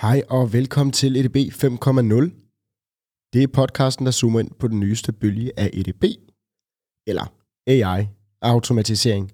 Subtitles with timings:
[0.00, 1.70] Hej og velkommen til EDB 5.0.
[3.32, 6.04] Det er podcasten, der zoomer ind på den nyeste bølge af EDB,
[7.06, 7.32] eller
[7.66, 8.06] AI,
[8.42, 9.32] automatisering.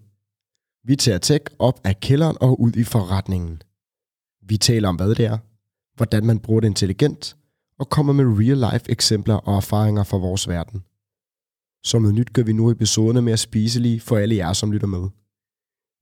[0.85, 3.63] Vi tager tech op af kælderen og ud i forretningen.
[4.43, 5.39] Vi taler om, hvad det er,
[5.97, 7.37] hvordan man bruger det intelligent,
[7.79, 10.85] og kommer med real-life eksempler og erfaringer fra vores verden.
[11.85, 15.09] Som noget nyt gør vi nu episoderne mere spiselige for alle jer, som lytter med.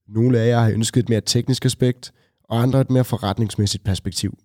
[0.08, 2.12] Nogle af jer har ønsket et mere teknisk aspekt,
[2.44, 4.38] og andre et mere forretningsmæssigt perspektiv.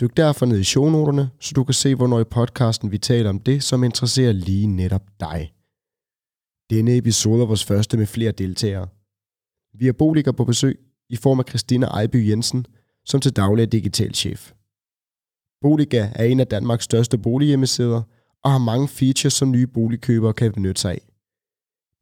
[0.00, 3.40] Dyk derfor ned i shownoterne, så du kan se, hvornår i podcasten vi taler om
[3.40, 5.52] det, som interesserer lige netop dig.
[6.70, 8.88] Denne episode er vores første med flere deltagere.
[9.74, 12.66] Vi har Boliger på besøg i form af Christina Ejby Jensen,
[13.04, 14.52] som til daglig er digital chef.
[15.60, 18.02] Boliga er en af Danmarks største bolighjemmesider
[18.44, 21.08] og har mange features, som nye boligkøbere kan benytte sig af.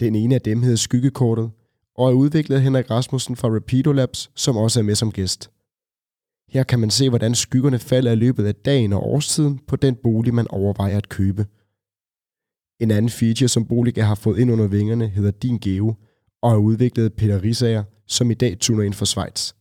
[0.01, 1.51] Den ene af dem hedder Skyggekortet,
[1.97, 5.51] og er udviklet af Henrik Rasmussen fra Rapido Labs, som også er med som gæst.
[6.55, 9.95] Her kan man se, hvordan skyggerne falder i løbet af dagen og årstiden på den
[9.95, 11.47] bolig, man overvejer at købe.
[12.81, 15.95] En anden feature, som Boliga har fået ind under vingerne, hedder Din Geo,
[16.43, 19.53] og er udviklet af Peter Risager, som i dag tuner ind for Schweiz.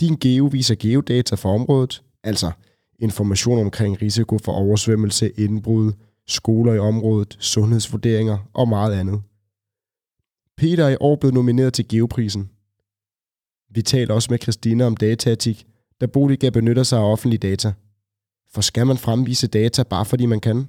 [0.00, 2.52] Din Geo viser geodata for området, altså
[2.98, 5.92] information omkring risiko for oversvømmelse, indbrud,
[6.26, 9.22] skoler i området, sundhedsvurderinger og meget andet.
[10.56, 12.50] Peter er i år blevet nomineret til Geoprisen.
[13.74, 15.66] Vi taler også med Christina om dataetik,
[16.02, 17.72] da Boliga benytter sig af offentlige data.
[18.52, 20.68] For skal man fremvise data bare fordi man kan?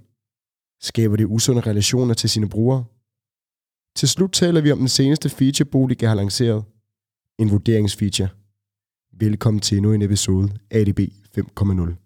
[0.81, 2.86] Skaber det usunde relationer til sine brugere?
[3.95, 6.64] Til slut taler vi om den seneste feature, Boliga har lanceret.
[7.40, 8.30] En vurderingsfeature.
[9.20, 11.00] Velkommen til endnu en episode af ADB
[11.38, 12.03] 5.0.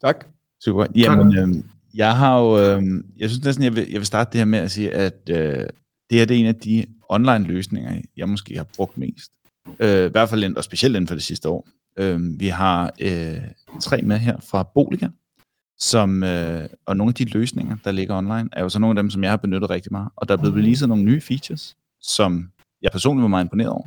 [0.00, 0.26] Tak.
[0.64, 0.86] Super.
[0.94, 4.38] Jamen, øh, jeg har jo, øh, jeg synes næsten, jeg vil, jeg vil starte det
[4.38, 5.66] her med at sige, at øh,
[6.10, 9.32] det her det er en af de online løsninger, jeg måske har brugt mest.
[9.80, 11.68] Øh, I hvert fald, og specielt inden for det sidste år.
[11.96, 13.40] Øh, vi har øh,
[13.80, 15.08] tre med her fra Boliga,
[15.78, 19.02] som, øh, og nogle af de løsninger, der ligger online, er jo så nogle af
[19.02, 20.08] dem, som jeg har benyttet rigtig meget.
[20.16, 22.50] Og der er blevet releaset nogle nye features, som
[22.82, 23.86] jeg personligt var meget imponeret over.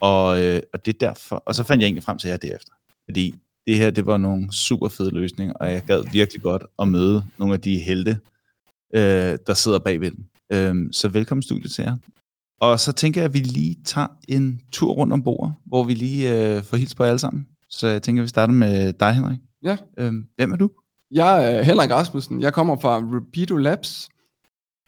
[0.00, 2.72] Og, øh, og det er derfor, og så fandt jeg egentlig frem til jer derefter.
[3.04, 3.34] Fordi
[3.66, 7.24] det her, det var nogle super fede løsninger, og jeg gad virkelig godt at møde
[7.38, 8.18] nogle af de helte,
[8.94, 10.26] øh, der sidder bagved den.
[10.52, 11.96] Øh, så velkommen studiet til jer.
[12.60, 15.94] Og så tænker jeg, at vi lige tager en tur rundt om bordet, hvor vi
[15.94, 17.46] lige øh, får hils på alle sammen.
[17.68, 19.38] Så jeg tænker, at vi starter med dig, Henrik.
[19.62, 19.76] Ja.
[19.98, 20.70] Øh, hvem er du?
[21.10, 22.40] Jeg er Henrik Rasmussen.
[22.40, 24.08] Jeg kommer fra Rapido Labs.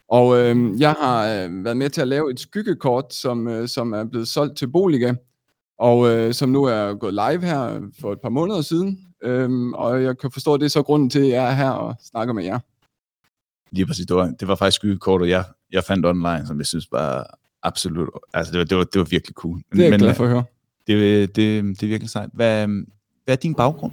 [0.09, 3.93] Og øh, jeg har øh, været med til at lave et skyggekort, som, øh, som
[3.93, 5.15] er blevet solgt til Boliga
[5.83, 8.99] og øh, som nu er gået live her for et par måneder siden.
[9.23, 11.71] Øhm, og jeg kan forstå, at det er så grunden til, at jeg er her
[11.71, 12.59] og snakker med jer.
[13.71, 16.89] Lige præcis, det var, det var faktisk skyggekortet, jeg, jeg fandt online, som jeg synes
[16.93, 19.57] var absolut, altså det var, det var, det var virkelig cool.
[19.73, 20.45] Det er jeg Men, glad for at høre.
[20.87, 22.31] Det, det, det er virkelig sejt.
[22.33, 22.67] Hvad,
[23.25, 23.93] hvad er din baggrund?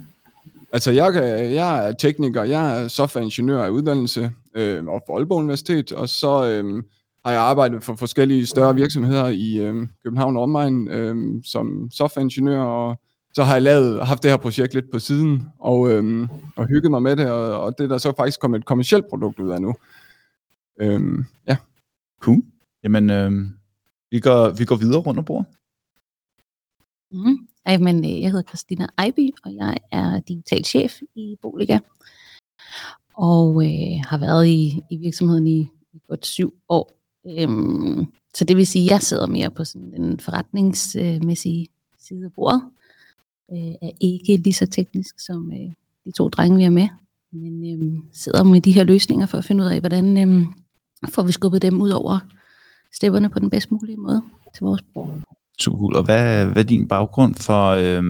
[0.72, 1.14] Altså, jeg,
[1.54, 6.46] jeg er tekniker, jeg er softwareingeniør af uddannelse øh, og for Aalborg Universitet, og så
[6.46, 6.82] øh,
[7.24, 13.00] har jeg arbejdet for forskellige større virksomheder i øh, København Online øh, som softwareingeniør, og
[13.34, 16.90] så har jeg lavet, haft det her projekt lidt på siden, og, øh, og hygget
[16.90, 19.50] mig med det, og, og det er der så faktisk kommet et kommersielt produkt ud
[19.50, 19.74] af nu.
[20.80, 21.56] Øh, ja.
[22.20, 22.42] Cool.
[22.84, 23.30] Jamen, øh,
[24.10, 25.46] vi, går, vi går videre rundt om bordet.
[27.12, 27.48] Mm.
[27.66, 31.78] Jamen, øh, jeg hedder Christina Ejby, og jeg er digital chef i Boliga,
[33.14, 35.60] og øh, har været i, i virksomheden i,
[35.92, 36.99] i godt syv år.
[37.26, 42.32] Øhm, så det vil sige, at jeg sidder mere på sådan den forretningsmæssige side af
[42.32, 42.62] bordet.
[43.52, 45.72] Øh, er ikke lige så teknisk som øh,
[46.04, 46.88] de to drenge, vi er med.
[47.32, 50.46] Men øh, sidder med de her løsninger for at finde ud af, hvordan øh,
[51.08, 52.18] får vi skubbet dem ud over
[52.92, 54.22] stepperne på den bedst mulige måde
[54.54, 55.10] til vores brug.
[55.58, 55.96] Super cool.
[55.96, 58.04] Og hvad, hvad er din baggrund for, øh,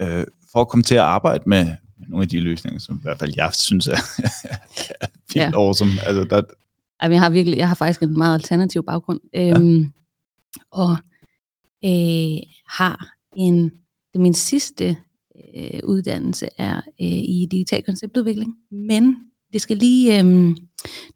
[0.00, 1.66] øh, for at komme til at arbejde med
[2.08, 3.96] nogle af de løsninger, som i hvert fald jeg synes er,
[5.00, 5.50] er fint ja.
[5.54, 5.92] awesome.
[6.02, 6.42] Altså, der,
[7.12, 9.20] jeg har virkelig, jeg har faktisk en meget alternativ baggrund.
[9.36, 9.88] Øhm, ja.
[10.70, 10.96] Og
[11.84, 13.70] øh, har en,
[14.12, 14.96] det min sidste
[15.56, 19.16] øh, uddannelse er øh, i digital konceptudvikling, men
[19.52, 20.56] det skal lige øh,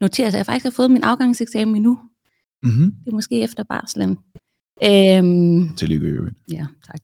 [0.01, 1.99] noteres, at jeg faktisk har fået min afgangseksamen nu.
[2.63, 2.91] Mm-hmm.
[3.05, 4.17] Det er måske efter barslen.
[4.83, 7.01] Øhm, Tillykke, Ja, tak.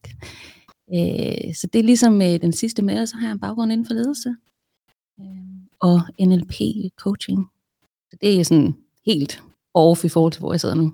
[0.94, 3.72] Øh, så det er ligesom øh, den sidste med, og så har jeg en baggrund
[3.72, 4.34] inden for ledelse.
[5.20, 5.26] Øh,
[5.80, 6.54] og NLP
[6.96, 7.46] coaching.
[8.10, 8.74] Så det er sådan
[9.06, 9.42] helt
[9.74, 10.92] off i forhold til, hvor jeg sidder nu.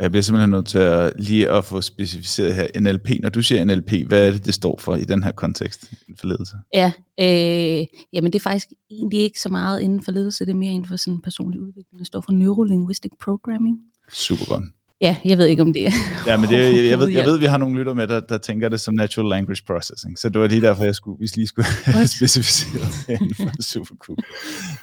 [0.00, 3.10] Jeg bliver simpelthen nødt til at lige at få specificeret her NLP.
[3.22, 6.18] Når du siger NLP, hvad er det, det står for i den her kontekst inden
[6.18, 6.56] for ledelse?
[6.74, 10.56] Ja, øh, jamen det er faktisk egentlig ikke så meget inden for ledelse, det er
[10.56, 11.98] mere inden for sådan personlig udvikling.
[11.98, 13.78] Det står for Neurolinguistic Programming.
[14.12, 14.64] Super godt.
[15.02, 15.90] Ja, jeg ved ikke om det er.
[16.26, 18.38] Ja, men det, jeg, jeg, ved, jeg ved, vi har nogle lytter med, der, der
[18.38, 20.18] tænker det som natural language processing.
[20.18, 21.66] Så det var lige derfor, jeg skulle, hvis lige skulle
[22.18, 23.64] specificere det.
[23.64, 24.18] Super cool.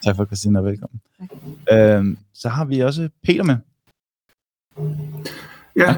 [0.06, 1.02] Tak for, Christina, velkommen.
[1.72, 3.56] Øhm, så har vi også Peter med.
[5.76, 5.96] Ja,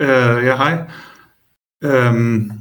[0.00, 0.90] øh, ja hej.
[1.84, 2.52] Øhm,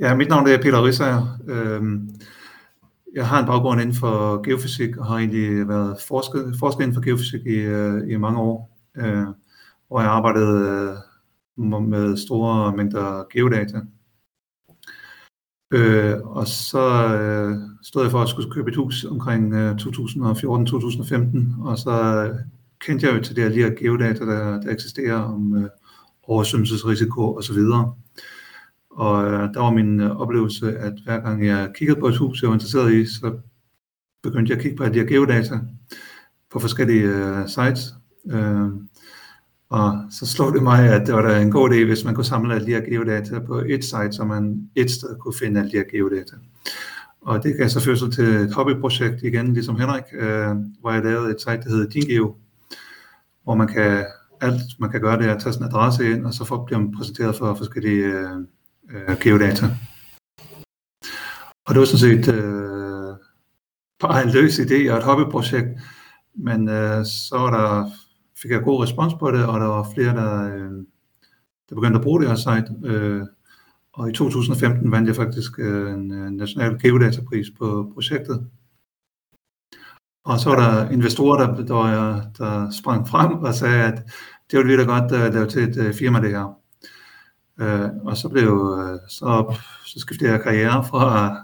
[0.00, 1.38] ja, mit navn er Peter Rissager.
[1.48, 2.14] Øhm,
[3.14, 7.02] jeg har en baggrund inden for geofysik og har egentlig været forsker, forsker inden for
[7.02, 9.26] geofysik i, øh, i mange år, øh,
[9.92, 10.58] hvor jeg arbejdede
[11.58, 13.80] øh, med store mængder geodata.
[15.72, 21.62] Øh, og så øh, stod jeg for at skulle købe et hus omkring øh, 2014-2015,
[21.62, 22.38] og så øh,
[22.80, 25.70] kendte jeg jo til det her geodata, der, der eksisterer om øh,
[26.22, 27.58] oversvømmelsesrisiko osv.
[28.90, 32.42] Og øh, der var min øh, oplevelse, at hver gang jeg kiggede på et hus,
[32.42, 33.38] jeg var interesseret i, så
[34.22, 35.60] begyndte jeg at kigge på de her geodata
[36.50, 37.94] på forskellige øh, sites.
[38.26, 38.68] Øh,
[39.72, 42.24] og så slog det mig, at det var da en god idé, hvis man kunne
[42.24, 45.72] samle alle de her geodata på et site, så man et sted kunne finde alle
[45.72, 46.36] de her geodata.
[47.22, 50.48] Og det gav så føre til et hobbyprojekt igen, ligesom Henrik, øh,
[50.80, 52.34] hvor jeg lavede et site, der hedder DinGeo,
[53.44, 54.04] hvor man kan,
[54.40, 56.78] alt man kan gøre det er at tage sin adresse ind, og så får, bliver
[56.78, 58.36] man præsenteret for forskellige øh,
[58.90, 59.66] øh, geodata.
[61.66, 63.14] Og det var sådan set øh,
[64.00, 65.68] bare en løs idé og et hobbyprojekt,
[66.34, 67.90] men øh, så var der,
[68.42, 70.72] fik jeg god respons på det, og der var flere, der, øh,
[71.68, 72.74] der begyndte at bruge det her site.
[72.84, 73.22] Øh,
[73.92, 78.46] og i 2015 vandt jeg faktisk øh, en øh, national geodatapris på projektet.
[80.24, 84.02] Og så var der investorer, der, der, der sprang frem og sagde, at
[84.50, 86.58] det ville vi da godt uh, lave til et uh, firma, det her.
[87.62, 89.56] Uh, og så blev uh, så,
[89.86, 91.34] så skiftede jeg karriere fra,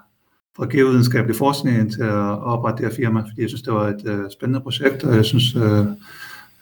[0.56, 4.02] fra geovidenskabelig forskning til at oprette det her firma, fordi jeg synes, det var et
[4.04, 5.86] uh, spændende projekt, og jeg synes, uh,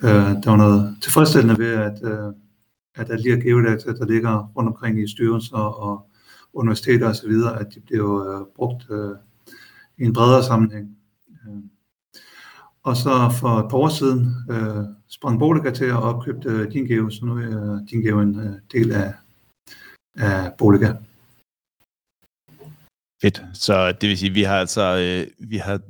[0.03, 2.33] øh, der var noget tilfredsstillende ved, at, øh,
[2.95, 6.11] at alle de her geodata, der ligger rundt omkring i styrelser og
[6.53, 9.17] universiteter osv., at de blev øh, brugt øh,
[9.99, 10.97] i en bredere sammenhæng.
[11.31, 11.63] Øh.
[12.83, 17.11] og så for et par år siden øh, sprang Boliga til at opkøbe øh, Dingeo,
[17.11, 19.15] så nu øh, er Dingeo en øh, del af,
[20.17, 20.93] af Boliga.
[23.23, 23.45] Fedt.
[23.53, 25.81] Så det vil sige, vi har altså, øh, vi har,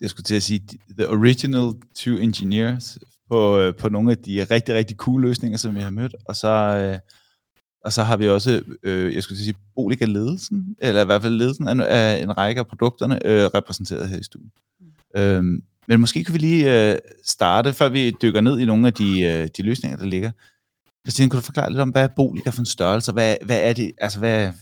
[0.00, 0.62] jeg skulle til at sige,
[0.98, 2.98] the original two engineers
[3.34, 6.36] på, øh, på nogle af de rigtig, rigtig cool løsninger, som vi har mødt, og
[6.36, 6.98] så, øh,
[7.84, 11.68] og så har vi også, øh, jeg skulle sige, Boliga-ledelsen, eller i hvert fald ledelsen
[11.68, 14.50] af, af en række af produkterne, øh, repræsenteret her i studiet.
[14.80, 15.20] Mm.
[15.20, 18.92] Øhm, men måske kan vi lige øh, starte, før vi dykker ned i nogle af
[18.92, 20.30] de, øh, de løsninger, der ligger.
[21.06, 23.12] Christine, kan du forklare lidt om, hvad er Boliga for en størrelse?
[23.12, 24.52] Hvad, hvad er det, altså hvad,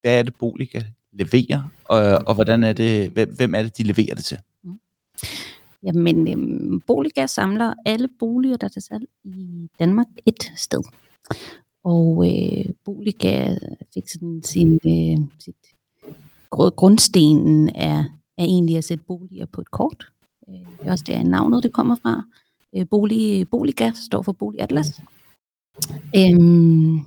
[0.00, 4.14] hvad er det, Boliga leverer, og, og hvordan er det, hvem er det, de leverer
[4.14, 4.38] det til?
[4.64, 4.80] Mm.
[5.82, 10.82] Jamen, øhm, Boliga samler alle boliger, der er til salg i Danmark et sted.
[11.84, 13.56] Og øh, Boliga
[13.94, 15.54] fik sådan sin, øh, sit
[16.50, 18.04] grundstenen er,
[18.38, 20.06] er egentlig at sætte boliger på et kort.
[20.48, 22.22] Øh, det er også der navnet, det kommer fra.
[22.76, 25.00] Øh, bolig, Boliga står for Bolig Atlas.
[26.16, 26.98] Øhm,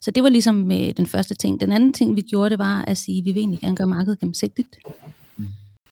[0.00, 1.60] så det var ligesom øh, den første ting.
[1.60, 3.86] Den anden ting, vi gjorde, det var at sige, at vi vil egentlig gerne gøre
[3.86, 4.78] markedet gennemsigtigt.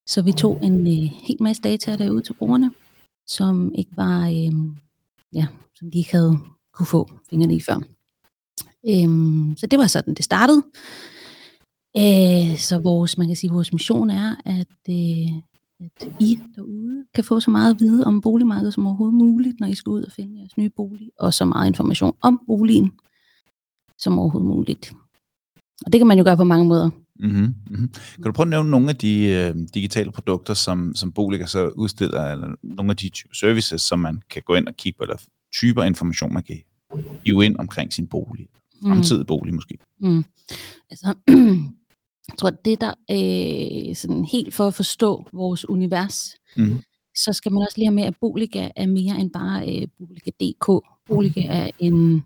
[0.08, 2.70] Så vi tog en øh, helt masse data derude til brugerne,
[3.26, 4.52] som ikke var, øh,
[5.32, 6.38] ja, som de ikke havde
[6.72, 7.80] kunne få fingrene i før.
[8.88, 10.62] Øhm, så det var sådan, det startede.
[11.96, 15.32] Øh, så vores, man kan sige, vores mission er, at, øh,
[15.80, 19.66] at I derude kan få så meget at vide om boligmarkedet som overhovedet muligt, når
[19.66, 22.92] I skal ud og finde jeres nye bolig, og så meget information om boligen
[23.98, 24.92] som overhovedet muligt.
[25.86, 26.90] Og det kan man jo gøre på mange måder.
[27.20, 27.54] Mm-hmm.
[27.70, 27.88] Mm-hmm.
[28.14, 31.68] Kan du prøve at nævne nogle af de øh, digitale produkter, som, som Boliger så
[31.68, 35.02] udstiller, eller nogle af de typer services, som man kan gå ind og kigge på,
[35.02, 35.16] eller
[35.52, 36.60] typer information, man kan
[37.26, 38.46] hive ind omkring sin bolig,
[38.82, 38.88] mm.
[38.88, 39.78] fremtidig bolig måske?
[40.00, 40.24] Mm.
[40.90, 41.14] Altså,
[42.28, 46.78] jeg tror, det der øh, sådan helt for at forstå vores univers, mm.
[47.16, 50.86] så skal man også lige have med, at Boliga er mere end bare øh, Boliga.dk.
[51.06, 52.24] Boliga er en,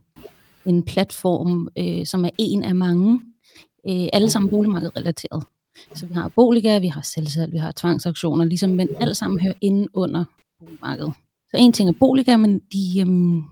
[0.67, 3.21] en platform, øh, som er en af mange,
[3.89, 5.45] øh, alle sammen boligmarkedet relateret.
[5.95, 9.55] Så vi har Boliga, vi har selvsalg, vi har tvangsaktioner, ligesom, men alle sammen hører
[9.61, 10.25] inde under
[10.61, 11.13] boligmarkedet.
[11.51, 13.43] Så en ting er Boliga, men de, øhm,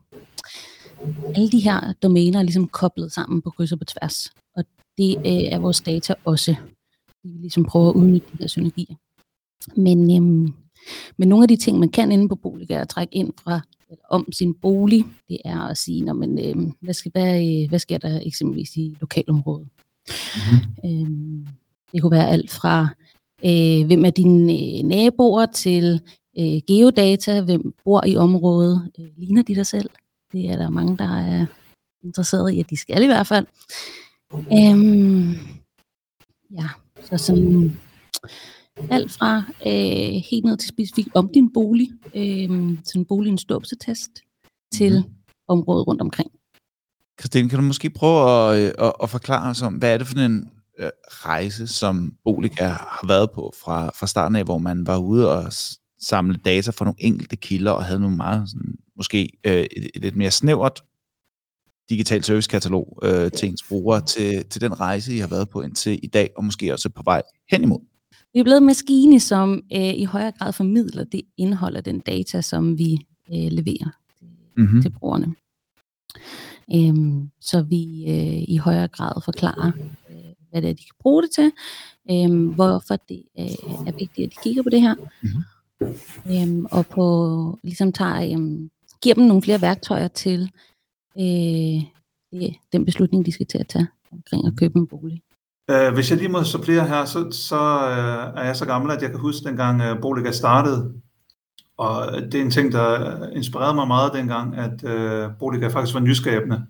[1.34, 4.30] alle de her domæner er ligesom koblet sammen på kryds og på tværs
[5.00, 6.54] det øh, er vores data også.
[7.22, 8.94] Vi ligesom prøver at udnytte de her synergier.
[9.76, 10.54] Men øhm,
[11.16, 13.60] Men nogle af de ting, man kan inde på bolig, er at trække ind fra
[13.90, 15.04] eller om sin bolig.
[15.28, 18.76] Det er at sige, når man, øh, hvad, skal, hvad, øh, hvad sker der eksempelvis
[18.76, 19.68] i lokalområdet?
[20.08, 20.60] Mm-hmm.
[20.84, 21.46] Øh,
[21.92, 22.88] det kunne være alt fra,
[23.44, 26.00] øh, hvem er dine øh, naboer til
[26.38, 29.90] øh, geodata, hvem bor i området, øh, ligner de dig selv?
[30.32, 31.46] Det er der mange, der er
[32.04, 33.46] interesseret i, at de skal i hvert fald.
[34.34, 35.30] Øhm,
[36.50, 36.68] ja,
[37.02, 37.80] så sådan
[38.90, 44.10] alt fra øh, helt ned til specifikt om din bolig, øh, sådan boligens dåbsetest,
[44.72, 45.14] til mm.
[45.48, 46.30] området rundt omkring.
[47.20, 50.06] Christine, kan du måske prøve at, øh, at, at forklare os om, hvad er det
[50.06, 54.86] for en øh, rejse, som Boliga har været på fra, fra starten af, hvor man
[54.86, 55.52] var ude og
[56.00, 60.02] samle data fra nogle enkelte kilder og havde nogle meget sådan, måske øh, et, et
[60.02, 60.82] lidt mere snævert
[61.90, 66.00] digital servicekatalog øh, til ens brugere til, til den rejse, I har været på indtil
[66.02, 67.80] i dag, og måske også på vej hen imod?
[68.34, 72.00] Vi er blevet en maskine, som øh, i højere grad formidler det indhold af den
[72.00, 72.92] data, som vi
[73.28, 73.90] øh, leverer
[74.56, 74.82] mm-hmm.
[74.82, 75.34] til brugerne.
[76.74, 79.72] Øhm, så vi øh, i højere grad forklarer,
[80.10, 81.52] øh, hvad det er, de kan bruge det til,
[82.10, 86.32] øh, hvorfor det øh, er vigtigt, at de kigger på det her, mm-hmm.
[86.32, 88.68] øhm, og på ligesom tager, øh,
[89.02, 90.50] giver dem nogle flere værktøjer til
[91.18, 91.82] øh,
[92.32, 95.22] det, den beslutning, de skal til at tage omkring at købe en bolig.
[95.72, 99.02] Uh, hvis jeg lige må supplere her, så, så uh, er jeg så gammel, at
[99.02, 100.94] jeg kan huske dengang uh, Boliga startede.
[101.80, 106.00] Og det er en ting, der inspirerede mig meget dengang, at øh, Boliga faktisk var
[106.00, 106.66] nyskabende.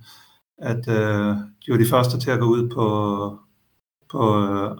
[0.58, 3.38] At øh, de var de første til at gå ud på,
[4.10, 4.70] på øh,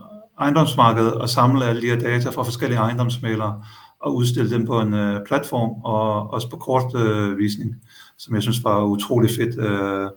[0.40, 3.64] ejendomsmarkedet og samle alle de her data fra forskellige ejendomsmalere
[4.00, 7.70] og udstille dem på en øh, platform og også på kortvisning.
[7.70, 7.76] Uh,
[8.20, 9.58] som jeg synes var utrolig fedt.
[9.58, 10.10] Øh,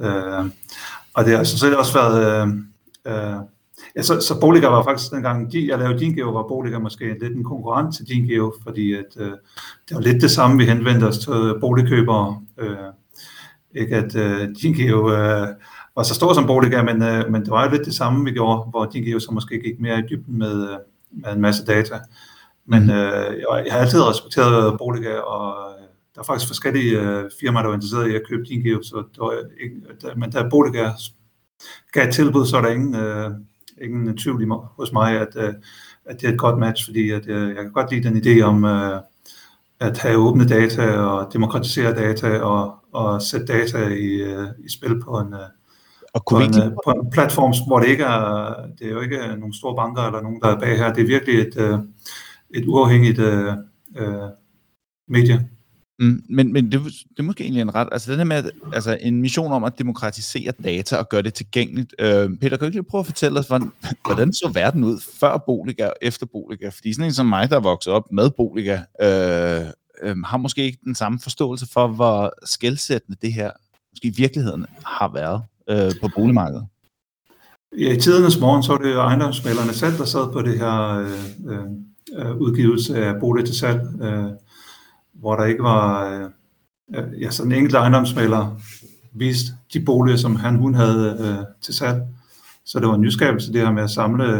[0.00, 0.44] øh,
[1.14, 2.46] og det har altså sådan set også været...
[2.46, 2.48] Øh,
[3.06, 3.40] øh,
[3.98, 7.36] ja, så, så Boliger var faktisk dengang, de, jeg lavede DinGeo, var Boliger måske lidt
[7.36, 9.30] en konkurrent til DinGeo, fordi at, øh,
[9.88, 12.40] det var lidt det samme, vi henvendte os til boligkøbere.
[12.58, 12.76] Øh,
[13.74, 15.48] ikke at øh, DinGeo øh,
[15.96, 18.30] var så stor som Boliger, men, øh, men det var jo lidt det samme, vi
[18.30, 20.78] gjorde, hvor DinGeo så måske gik mere i dybden med, øh,
[21.10, 21.98] med en masse data.
[22.66, 22.90] Men mm.
[22.90, 25.54] øh, jeg, jeg har altid respekteret Boliger, og
[26.14, 28.96] der er faktisk forskellige øh, firmaer, der var interesseret i at købe din geo, så
[29.16, 30.90] der var ikke, der, men da Bodega
[31.92, 33.30] gav et tilbud, så er der ingen, øh,
[33.82, 35.54] ingen tvivl i mig, hos mig, at, øh,
[36.04, 38.42] at det er et godt match, fordi at, øh, jeg kan godt lide den idé
[38.42, 39.00] om øh,
[39.80, 45.00] at have åbne data og demokratisere data og, og sætte data i, øh, i spil
[45.04, 45.40] på en, øh,
[46.14, 49.36] og på, en, øh, på en platform, hvor det ikke er, det er jo ikke
[49.38, 50.92] nogle store banker eller nogen, der er bag her.
[50.92, 51.78] Det er virkelig et, øh,
[52.54, 53.52] et uafhængigt øh,
[53.96, 54.28] øh,
[55.08, 55.48] medie.
[56.00, 57.88] Mm, men men det, det er måske egentlig en ret...
[57.92, 61.34] Altså den her med, at, altså en mission om at demokratisere data og gøre det
[61.34, 61.94] tilgængeligt.
[61.98, 63.72] Øh, Peter, kan du ikke lige prøve at fortælle os, hvordan,
[64.06, 66.68] hvordan så verden ud før Boliga og efter Boliga?
[66.68, 69.66] Fordi sådan en som mig, der er vokset op med Boliga, øh,
[70.02, 73.50] øh, har måske ikke den samme forståelse for, hvor skældsættende det her
[73.92, 76.66] måske i virkeligheden har været øh, på boligmarkedet.
[77.78, 81.10] Ja, i tidernes morgen, så var det ejendomsmalerne selv, der sad på det her øh,
[81.46, 81.64] øh,
[82.18, 83.80] øh udgivelse af bolig til salg.
[84.02, 84.30] Øh,
[85.18, 86.30] hvor der ikke var øh,
[86.94, 88.60] øh, ja, sådan en enkelt ejendomsmaler
[89.12, 92.02] vist de boliger, som han hun havde øh, til salg.
[92.64, 94.38] Så det var en nyskabelse det her med at samle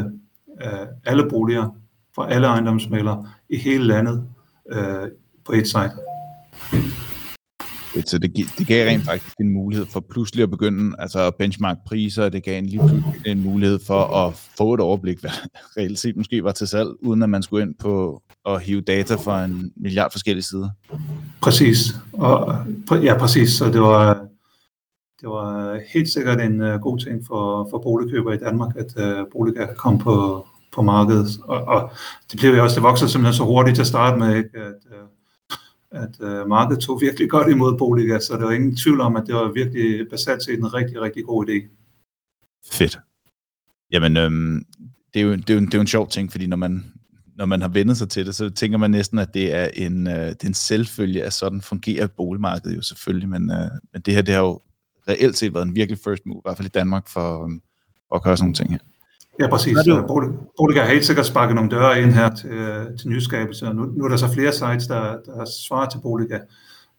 [0.63, 1.77] øh, alle boliger
[2.15, 4.25] fra alle ejendomsmalere i hele landet
[4.73, 5.09] øh,
[5.45, 5.93] på et site.
[8.07, 11.77] Så det, det gav rent faktisk en mulighed for pludselig at begynde altså at benchmark
[11.87, 15.31] priser, det gav en lige pludselig en mulighed for at få et overblik, hvad
[15.77, 18.23] reelt set måske var til salg, uden at man skulle ind på
[18.55, 20.71] at hive data fra en milliard forskellige sider.
[21.43, 21.79] Præcis.
[22.13, 22.55] Og,
[22.91, 23.51] ja, præcis.
[23.51, 24.15] Så det var,
[25.21, 29.27] det var helt sikkert en uh, god ting for, for boligkøbere i Danmark, at uh,
[29.33, 31.29] boliger kan komme på, på markedet.
[31.45, 31.91] Og, og
[32.33, 34.59] det blev jo også, det voksede simpelthen så hurtigt til at starte med, ikke?
[34.59, 35.09] at, uh,
[36.03, 39.27] at uh, markedet tog virkelig godt imod boliger, så der var ingen tvivl om, at
[39.27, 41.75] det var virkelig basalt set en rigtig, rigtig god idé.
[42.73, 42.99] Fedt.
[43.93, 44.65] Jamen, øhm,
[45.15, 46.93] det, er jo, det, er jo, det er jo en sjov ting, fordi når man,
[47.39, 50.07] når man har vendt sig til det, så tænker man næsten, at det er en,
[50.07, 54.15] uh, det er en selvfølge, at sådan fungerer boligmarkedet jo selvfølgelig, men, uh, men det
[54.15, 54.61] her, det har jo
[55.09, 57.51] reelt set været en virkelig first move, i hvert fald i Danmark, for,
[58.09, 58.79] for at gøre sådan nogle ting her.
[59.41, 59.77] Ja, præcis.
[60.59, 64.09] Boliger har helt sikkert sparket nogle døre ind her til, til nyskabelse, nu, nu er
[64.09, 66.41] der så flere sites, der, der svarer til Boliger,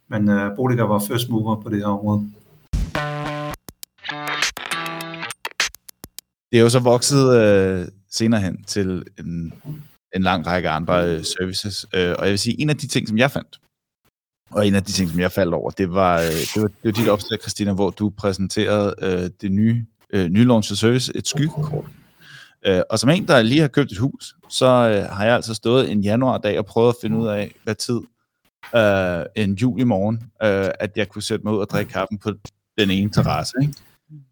[0.10, 2.32] men uh, Boliger var first mover på det her område.
[6.52, 7.26] Det er jo så vokset
[7.82, 9.54] uh, senere hen til en
[10.16, 11.86] en lang række andre øh, services.
[11.96, 13.60] Øh, og jeg vil sige, en af de ting, som jeg fandt,
[14.52, 16.84] og en af de ting, som jeg faldt over, det var, øh, det var, det
[16.84, 21.86] var dit opslag, Christina, hvor du præsenterede øh, det nye, øh, nylaunchede service, et skyggekort.
[22.66, 25.54] Øh, og som en, der lige har købt et hus, så øh, har jeg altså
[25.54, 28.00] stået en januardag og prøvet at finde ud af, hvad tid
[28.76, 32.32] øh, en juli morgen, øh, at jeg kunne sætte mig ud og drikke kaffen på
[32.78, 33.54] den ene terrasse.
[33.62, 33.74] Ikke?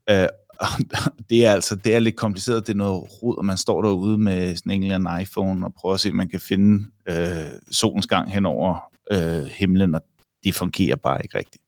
[0.10, 0.28] Øh,
[1.30, 4.18] det er altså det er lidt kompliceret, det er noget rod, og man står derude
[4.18, 7.46] med sådan en eller anden iPhone og prøver at se, om man kan finde øh,
[7.72, 10.02] solens gang hen over øh, himlen, og
[10.44, 11.64] det fungerer bare ikke rigtigt.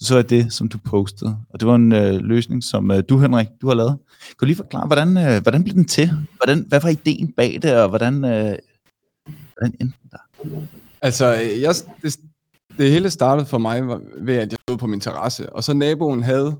[0.00, 3.18] Så er det, som du postede, og det var en øh, løsning, som øh, du,
[3.18, 3.98] Henrik, du har lavet.
[4.26, 6.10] Kan du lige forklare, hvordan, øh, hvordan blev den til?
[6.36, 8.56] Hvordan, hvad var ideen bag det, og hvordan, øh,
[9.24, 10.18] hvordan endte den der?
[11.02, 12.16] Altså, øh, jeg, det,
[12.78, 15.72] det hele startede for mig var ved, at jeg stod på min terrasse, og så
[15.72, 16.56] naboen havde,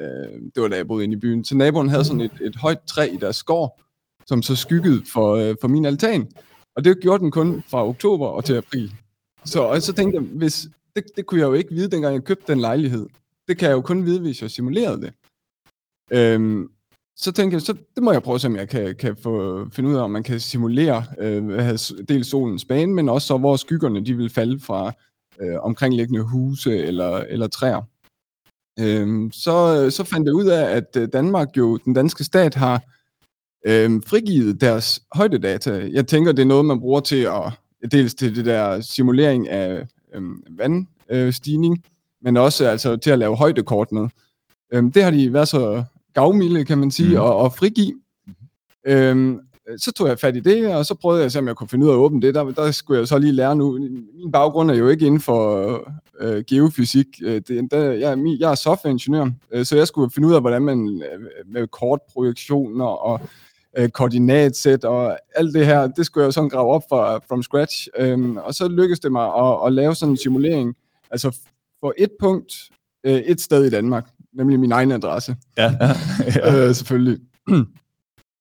[0.00, 2.56] øh, det var da jeg boede inde i byen, så naboen havde sådan et, et
[2.56, 3.80] højt træ i deres skår,
[4.26, 6.28] som så skyggede for, øh, for min altan.
[6.76, 8.92] Og det gjorde den kun fra oktober og til april.
[9.44, 12.24] Så, og så tænkte jeg, hvis, det, det kunne jeg jo ikke vide, dengang jeg
[12.24, 13.06] købte den lejlighed.
[13.48, 15.12] Det kan jeg jo kun vide, hvis jeg simulerede det.
[16.10, 16.68] Øhm,
[17.16, 19.94] så tænkte jeg, så det må jeg prøve, om jeg kan, kan få, finde ud
[19.94, 21.78] af, om man kan simulere øh,
[22.08, 24.92] dels solens bane, men også så, hvor skyggerne de vil falde fra
[25.40, 27.82] øh, omkringliggende huse eller, eller træer.
[28.80, 32.82] Øhm, så, så fandt jeg ud af, at øh, Danmark jo, den danske stat, har
[33.66, 35.88] øh, frigivet deres højdedata.
[35.92, 39.86] Jeg tænker, det er noget, man bruger til at, dels til det der simulering af
[40.14, 40.22] øh,
[41.10, 41.90] vandstigning, øh,
[42.22, 44.08] men også altså, til at lave højdekort med.
[44.72, 47.20] Øh, det har de været så gavmilde, kan man sige, mm.
[47.20, 48.00] og, og frigive.
[48.86, 49.40] Øhm,
[49.76, 51.68] så tog jeg fat i det, og så prøvede jeg at se, om jeg kunne
[51.68, 52.34] finde ud af at åbne det.
[52.34, 53.78] Der, der skulle jeg så lige lære nu.
[54.14, 55.68] Min baggrund er jo ikke inden for
[56.20, 57.06] øh, geofysik.
[57.22, 60.40] Øh, det, der, jeg, er, jeg er softwareingeniør, øh, så jeg skulle finde ud af,
[60.40, 61.20] hvordan man øh,
[61.52, 63.20] med kortprojektioner og
[63.78, 67.42] øh, koordinatsæt og alt det her, det skulle jeg jo sådan grave op fra from
[67.42, 67.88] scratch.
[67.98, 70.74] Øhm, og så lykkedes det mig at, at lave sådan en simulering,
[71.10, 71.36] altså
[71.80, 72.54] for et punkt,
[73.04, 75.36] øh, et sted i Danmark, nemlig min egen adresse.
[75.56, 75.94] Ja, ja,
[76.36, 76.68] ja.
[76.68, 77.18] øh, selvfølgelig.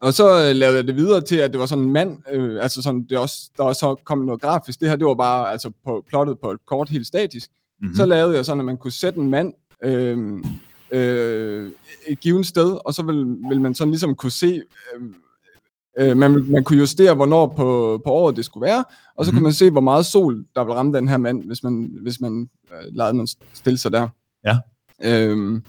[0.01, 2.63] Og så øh, lavede jeg det videre til, at det var sådan en mand, øh,
[2.63, 4.79] altså sådan, det også, der også kom noget grafisk.
[4.79, 7.49] Det her, det var bare altså på, plottet på et kort helt statisk.
[7.81, 7.95] Mm-hmm.
[7.95, 10.43] Så lavede jeg sådan, at man kunne sætte en mand øh,
[10.91, 11.71] øh,
[12.07, 14.61] et givet sted, og så vil, vil man sådan ligesom kunne se,
[14.95, 19.31] øh, øh, man, man kunne justere, hvornår på, på året det skulle være, og så
[19.31, 19.37] mm-hmm.
[19.37, 22.21] kunne man se, hvor meget sol, der vil ramme den her mand, hvis man, hvis
[22.21, 24.07] man øh, lavede man stille sig der.
[24.45, 24.57] Ja.
[25.03, 25.61] Øh,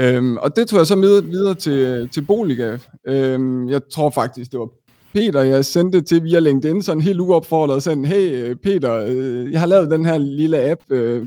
[0.00, 2.78] Øhm, og det tog jeg så med videre til, til Boliga.
[3.06, 4.68] Øhm, jeg tror faktisk, det var
[5.12, 9.60] Peter, jeg sendte til via LinkedIn, sådan helt uopfordret, og sagde, hey Peter, øh, jeg
[9.60, 11.26] har lavet den her lille app, øh,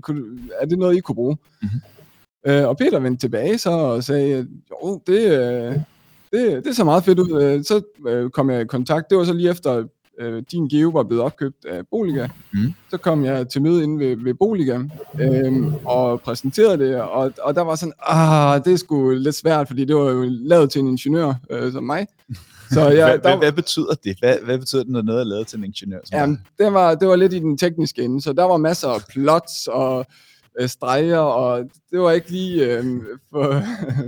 [0.60, 1.38] er det noget, I kunne bruge?
[1.62, 2.52] Mm-hmm.
[2.52, 5.76] Øh, og Peter vendte tilbage så og sagde, jo, det, øh,
[6.32, 7.42] det, det ser meget fedt ud.
[7.42, 9.84] Øh, så øh, kom jeg i kontakt, det var så lige efter
[10.20, 12.28] øh, din Geo var blevet opkøbt af Boliga.
[12.54, 12.74] Mm.
[12.90, 14.80] Så kom jeg til møde inde ved, ved Boliga
[15.20, 19.86] øh, og præsenterede det, og, og der var sådan, ah, det sgu lidt svært, fordi
[19.86, 22.08] det var jo lavet til en ingeniør øh, som mig.
[22.72, 24.18] Så jeg, hvad, der, hvad, betyder det?
[24.20, 26.00] Hvad, hvad betyder det, når noget er lavet til en ingeniør?
[26.04, 28.90] Som ja, det var, det var lidt i den tekniske ende, så der var masser
[28.90, 30.06] af plots og
[30.60, 32.86] øh, streger, og det var ikke lige øh,
[33.32, 33.64] for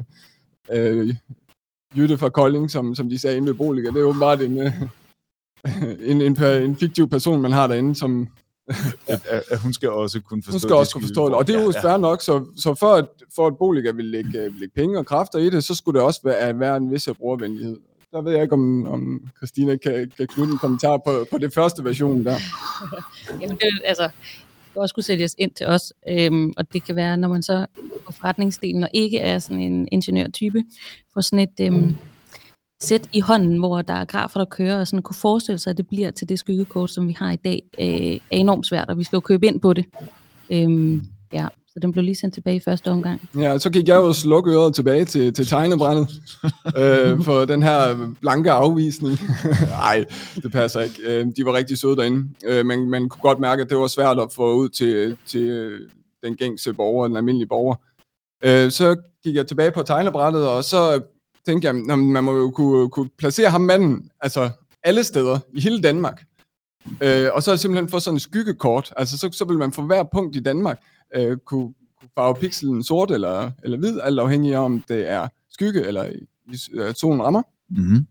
[0.76, 1.16] øh,
[1.98, 3.88] Jytte fra Kolding, som, som de sagde inde ved Boliga.
[3.88, 4.74] Det er åbenbart en, øh,
[6.12, 8.28] en, en, en fiktiv person, man har derinde, som...
[9.08, 11.56] at, at, hun skal også kunne forstå Hun skal også kunne forstå det, og det
[11.56, 11.98] er jo ja, ja.
[11.98, 15.40] nok, så, så for, at, for at Boliga vil lægge, vil lægge penge og kræfter
[15.40, 17.78] i det, så skulle det også være, være en vis brugervenlighed.
[18.12, 21.54] Der ved jeg ikke, om, om Christina kan, kan knytte en kommentar på, på det
[21.54, 22.38] første version der.
[23.42, 24.04] Jamen, det, altså,
[24.74, 27.66] det også kunne sælges ind til os, øhm, og det kan være, når man så
[28.06, 30.64] på forretningsdelen og ikke er sådan en ingeniørtype,
[31.14, 31.96] får sådan et, øhm,
[32.86, 35.78] sæt i hånden, hvor der er grafer, der kører, og sådan kunne forestille sig, at
[35.78, 38.98] det bliver til det skyggekort, som vi har i dag, øh, er enormt svært, og
[38.98, 39.86] vi skal jo købe ind på det.
[40.50, 43.30] Øhm, ja, så den blev lige sendt tilbage i første omgang.
[43.40, 46.10] Ja, så gik jeg jo slukke øret tilbage til, til tegnebrændet
[46.78, 49.20] øh, for den her blanke afvisning.
[49.70, 51.02] Nej, det passer ikke.
[51.06, 53.88] Øh, de var rigtig søde derinde, øh, men man kunne godt mærke, at det var
[53.88, 55.80] svært at få ud til, til
[56.24, 57.76] den gængse borger, den almindelige borger.
[58.44, 61.02] Øh, så gik jeg tilbage på tegnebrættet, og så
[61.46, 64.50] tænkte jeg, at man må jo kunne, kunne placere ham manden, altså
[64.84, 66.24] alle steder i hele Danmark.
[67.02, 70.04] Øh, og så simpelthen få sådan en skyggekort, altså så, så vil man for hver
[70.04, 70.82] punkt i Danmark
[71.16, 75.28] øh, kunne, kunne farve pixelen sort eller, eller hvid, alt afhængig af om det er
[75.50, 76.06] skygge eller
[76.74, 77.42] øh, solen rammer.
[77.70, 78.08] Mm-hmm.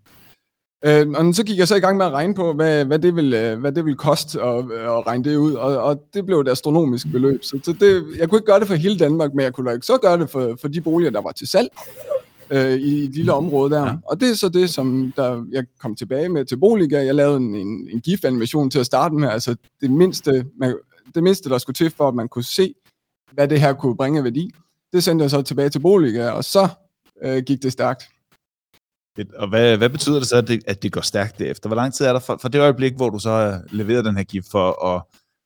[0.87, 3.16] Øh, og så gik jeg så i gang med at regne på, hvad, hvad, det,
[3.16, 6.40] vil, øh, hvad det vil koste at, at regne det ud, og, og det blev
[6.40, 7.44] et astronomisk beløb.
[7.44, 9.87] Så, så det, jeg kunne ikke gøre det for hele Danmark, men jeg kunne ikke
[9.87, 11.68] så gøre det for, for de boliger, der var til salg
[12.55, 13.87] øh, i et lille område der.
[13.87, 13.95] Ja.
[14.05, 17.05] Og det er så det, som der, jeg kom tilbage med til Boliga.
[17.05, 19.29] Jeg lavede en, en, en GIF-animation til at starte med.
[19.29, 20.77] Altså det mindste, man,
[21.14, 22.75] det mindste, der skulle til for, at man kunne se,
[23.33, 24.51] hvad det her kunne bringe værdi.
[24.93, 26.69] Det sendte jeg så tilbage til Boliga, og så
[27.23, 28.03] øh, gik det stærkt.
[29.37, 31.69] Og hvad, hvad betyder det så, at det, at det går stærkt derefter?
[31.69, 34.17] Hvor lang tid er der fra, fra det øjeblik, hvor du så har leveret den
[34.17, 35.03] her GIF for at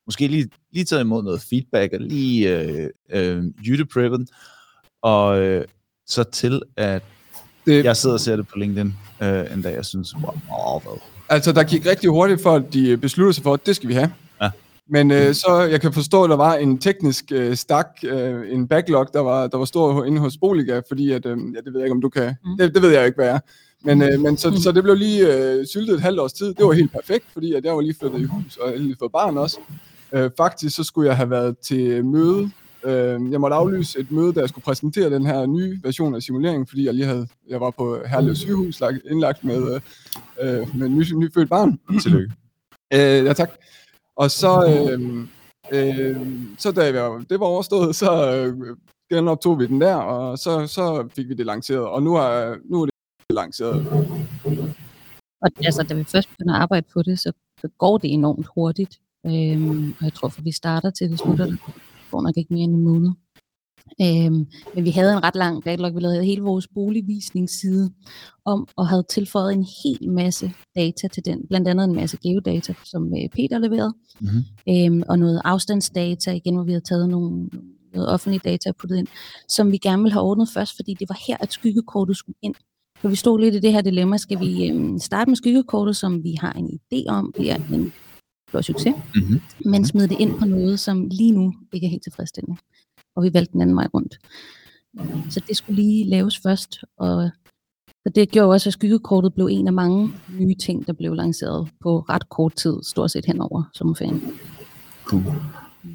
[0.06, 4.28] måske lige, lige tage imod noget feedback, og lige øh, øh, jytte-preppen,
[5.02, 5.64] og øh,
[6.08, 7.02] så til, at
[7.66, 10.34] Det- jeg sidder og ser det på LinkedIn øh, en dag, jeg synes, wow,
[10.86, 10.98] wow?
[11.28, 13.94] Altså, der gik rigtig hurtigt for, at de besluttede sig for, at det skal vi
[13.94, 14.12] have.
[14.42, 14.50] Ja.
[14.90, 18.68] Men øh, så, jeg kan forstå, at der var en teknisk øh, stak, øh, en
[18.68, 21.80] backlog, der var, der var stor inde hos Boliga, fordi at, øh, ja, det ved
[21.80, 22.56] jeg ikke, om du kan, Mm.
[22.58, 23.38] det, det ved jeg ikke, hvad er.
[23.84, 26.46] Men, øh, men så, så det blev lige øh, syltet et halvt års tid.
[26.54, 29.12] Det var helt perfekt, fordi at jeg var lige flyttet i hus, og lige fået
[29.12, 29.58] barn også.
[30.12, 32.50] Øh, faktisk så skulle jeg have været til møde.
[32.84, 36.22] Øh, jeg måtte aflyse et møde, da jeg skulle præsentere den her nye version af
[36.22, 39.80] simuleringen, fordi jeg lige havde, jeg var på Herlev sygehus lagt, indlagt med, øh,
[40.60, 41.78] øh, med en ny, nyfødt barn.
[42.02, 42.34] Tillykke.
[42.94, 43.50] Øh, ja, tak.
[44.16, 44.52] Og så,
[44.90, 45.18] øh,
[45.72, 46.16] øh,
[46.58, 48.76] så da jeg, var- det var overstået, så øh,
[49.10, 51.80] genoptog vi den der, og så, så fik vi det lanceret.
[51.86, 52.94] Og nu er, nu er det
[53.34, 53.86] lanceret.
[55.42, 57.32] Og altså, da vi først begynder at arbejde på det, så,
[57.78, 59.00] går det enormt hurtigt.
[59.26, 61.56] Øhm, og jeg tror, for vi starter til det slutter, der
[62.10, 63.10] går nok ikke mere end en måned.
[64.02, 65.94] Øhm, men vi havde en ret lang backlog.
[65.94, 67.90] Vi lavede hele vores boligvisningsside
[68.44, 71.46] om, og havde tilføjet en hel masse data til den.
[71.48, 73.94] Blandt andet en masse geodata, som øh, Peter leverede.
[74.20, 74.44] Mhm.
[74.68, 77.48] Øhm, og noget afstandsdata, igen, hvor vi havde taget nogle,
[77.94, 79.06] noget offentlige data og puttet ind,
[79.48, 82.54] som vi gerne ville have ordnet først, fordi det var her, at skyggekortet skulle ind.
[82.98, 84.16] For vi stod lidt i det her dilemma.
[84.16, 87.92] Skal vi øhm, starte med skyggekortet, som vi har en idé om, bliver en
[88.48, 89.40] stor succes, Mm-hmm.
[89.64, 92.60] men smide det ind på noget, som lige nu ikke er helt tilfredsstillende.
[93.16, 94.18] Og vi valgte den anden vej rundt.
[95.30, 97.30] Så det skulle lige laves først, og
[98.02, 101.68] så det gjorde også, at skyggekortet blev en af mange nye ting, der blev lanceret
[101.80, 104.22] på ret kort tid, stort set hen over sommerferien.
[105.04, 105.22] Cool.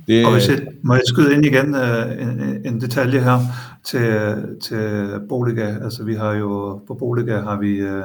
[0.07, 3.39] Det, Og hvis jeg, må jeg skyde ind igen uh, en, en detalje her
[3.83, 5.77] til, til Boliga.
[5.83, 8.03] Altså vi har jo, på Boliga har vi, uh,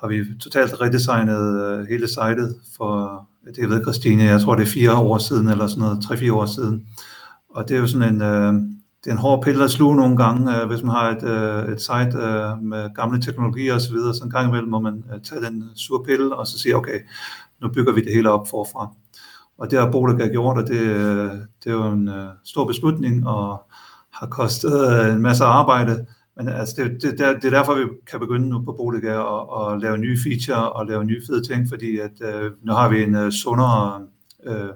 [0.00, 4.66] har vi totalt redesignet øh, hele sitet for, det ved Christine, jeg tror det er
[4.66, 6.86] fire år siden, eller sådan noget, tre-fire år siden.
[7.50, 8.62] Og det er jo sådan en, uh,
[9.04, 11.72] det er en hård pille at sluge nogle gange, øh, hvis man har et, uh,
[11.72, 12.18] et site
[12.62, 14.14] med gamle teknologier osv., så, videre.
[14.14, 17.00] så en gang imellem må man uh, tage den sure pille, og så sige, okay,
[17.62, 18.90] nu bygger vi det hele op forfra.
[19.58, 21.30] Og det har Boliga gjort, og det, øh,
[21.64, 22.10] det er jo en
[22.44, 23.62] stor beslutning, og
[24.12, 26.06] har kostet en masse arbejde.
[26.38, 29.80] Men altså, det, det, det, er derfor, vi kan begynde nu på Bodega og, og
[29.80, 33.14] lave nye feature og lave nye fede ting, fordi at, øh, nu har vi en
[33.14, 34.06] øh, sundere
[34.44, 34.70] øh,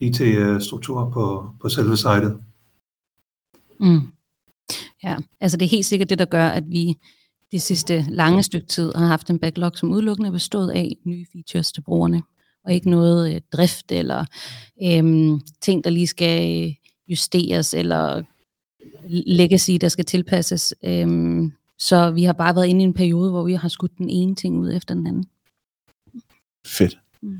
[0.00, 2.40] IT-struktur på, på selve sitet.
[3.80, 4.00] Mm.
[5.04, 6.98] Ja, altså det er helt sikkert det, der gør, at vi
[7.52, 11.26] det sidste lange stykke tid har haft en backlog, som udelukkende er bestået af nye
[11.32, 12.22] features til brugerne,
[12.64, 14.24] og ikke noget øh, drift eller
[14.82, 16.74] øh, ting, der lige skal øh,
[17.08, 18.22] justeres, eller
[19.26, 20.74] legacy, der skal tilpasses.
[20.84, 24.08] Øhm, så vi har bare været inde i en periode, hvor vi har skudt den
[24.10, 25.24] ene ting ud efter den anden.
[26.66, 26.98] Fedt.
[27.22, 27.38] Mm.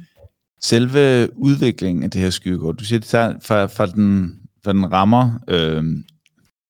[0.62, 4.92] Selve udviklingen af det her skydekort, du siger, det tager fra, fra, den, fra den
[4.92, 5.85] rammer øh,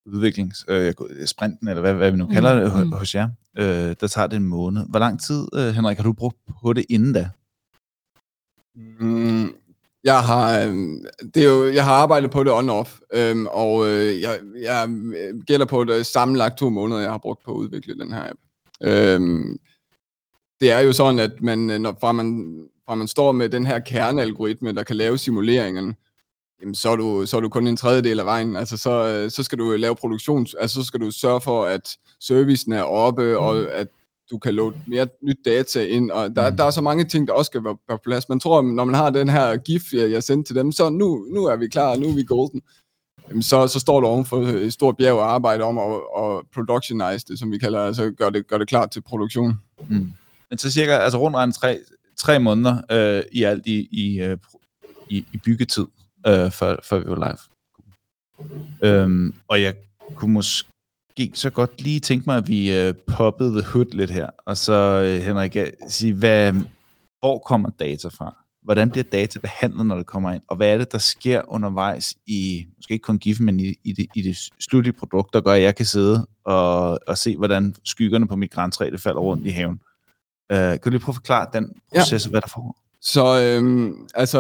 [0.07, 0.95] udviklings, øh,
[1.27, 2.93] sprinten, eller hvad, hvad vi nu Mm, kalder det mm.
[2.93, 3.29] ho- hos jer,
[3.59, 4.87] øh, der tager det en måned.
[4.89, 7.29] Hvor lang tid, øh, Henrik, har du brugt på det inden da?
[8.77, 9.55] Mm,
[10.05, 14.21] jeg har, øhm, det er jo, jeg har arbejdet på det on-off, øhm, og øh,
[14.21, 17.95] jeg, jeg øh, gælder på det sammenlagt to måneder, jeg har brugt på at udvikle
[17.95, 18.39] den her app.
[18.83, 19.59] Øhm,
[20.61, 23.67] det er jo sådan, at man, øh, når, fra, man, fra man står med den
[23.67, 25.95] her kernealgoritme, der kan lave simuleringen,
[26.61, 28.57] jamen, så, er du, så er du kun en tredjedel af vejen.
[28.57, 32.73] Altså, så, så skal du lave produktion, altså så skal du sørge for, at servicen
[32.73, 33.89] er oppe, og at
[34.31, 36.57] du kan load mere nyt data ind, og der, Mm.
[36.57, 38.29] der er så mange ting, der også skal være på plads.
[38.29, 41.27] Man tror, når man har den her GIF, jeg, jeg sendte til dem, så nu,
[41.35, 42.63] nu er vi klar, nu er vi golden.
[43.29, 46.43] Jamen, så, så står du oven for et stort bjerg og arbejde om at, at
[46.55, 49.55] productionize det, som vi kalder, altså gør det, gør det klar til produktion.
[49.89, 50.13] Mm.
[50.51, 51.79] Men så cirka, altså rundt regnet tre,
[52.17, 54.39] tre måneder øh, i alt i, i, øh,
[55.09, 55.87] i, i byggetid,
[56.27, 57.39] øh, før, før vi var live.
[58.83, 59.75] Øhm, og jeg
[60.15, 60.69] kunne måske
[61.35, 64.73] så godt lige tænke mig, at vi øh, poppede the hood lidt her, og så
[64.73, 65.57] øh, Henrik,
[65.89, 66.53] sige, hvad,
[67.21, 68.37] hvor kommer data fra?
[68.63, 70.43] Hvordan bliver data behandlet, når det kommer ind?
[70.49, 73.93] Og hvad er det, der sker undervejs i, måske ikke kun GIF, men i, i,
[73.93, 77.75] det, i det slutlige produkt, der gør, at jeg kan sidde og, og se, hvordan
[77.85, 79.81] skyggerne på mit græntræ, det falder rundt i haven?
[80.53, 82.31] Uh, kan du lige prøve at forklare den proces, ja.
[82.31, 82.77] hvad der foregår?
[83.03, 84.39] Så øhm, altså,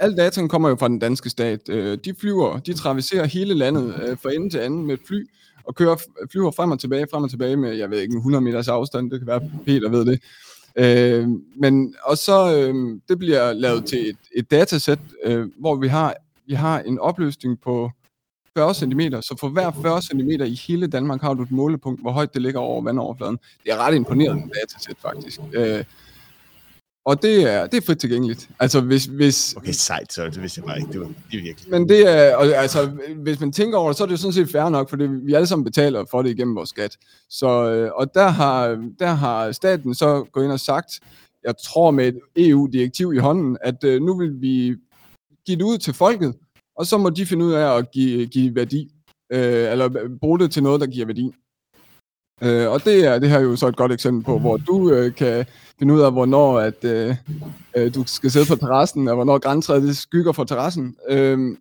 [0.00, 1.68] al dataen kommer jo fra den danske stat.
[1.68, 5.26] Øh, de flyver, de traverserer hele landet øh, fra ende til anden med et fly,
[5.70, 5.96] og kører,
[6.32, 9.10] flyver frem og tilbage, frem og tilbage med, jeg ved ikke, en 100 meters afstand,
[9.10, 10.22] det kan være, Peter ved det.
[10.76, 15.88] Øh, men, og så, øh, det bliver lavet til et, et datasæt, øh, hvor vi
[15.88, 16.14] har,
[16.46, 17.90] vi har en opløsning på
[18.56, 22.10] 40 cm, så for hver 40 cm i hele Danmark har du et målepunkt, hvor
[22.10, 23.38] højt det ligger over vandoverfladen.
[23.64, 25.40] Det er ret imponerende datasæt, faktisk.
[25.52, 25.84] Øh,
[27.04, 28.50] og det er, det er frit tilgængeligt.
[28.60, 30.92] Altså, hvis, hvis, Okay, sejt, så det vidste jeg bare ikke.
[30.92, 31.70] Det var det er virkelig.
[31.70, 34.32] men det er, og, altså, hvis man tænker over det, så er det jo sådan
[34.32, 36.96] set fair nok, for det, vi alle sammen betaler for det igennem vores skat.
[37.30, 41.00] Så, øh, og der har, der har staten så gået ind og sagt,
[41.44, 44.76] jeg tror med et EU-direktiv i hånden, at øh, nu vil vi
[45.46, 46.34] give det ud til folket,
[46.76, 48.90] og så må de finde ud af at give, give værdi,
[49.32, 51.32] øh, eller bruge det til noget, der giver værdi.
[52.42, 54.92] Øh, og det er det her er jo så et godt eksempel på, hvor du
[54.92, 55.46] øh, kan
[55.78, 57.16] finde ud af, hvornår at, øh,
[57.76, 60.96] øh, du skal sidde på terrassen, og hvornår græntræet skygger for terrassen.
[61.08, 61.56] Øh,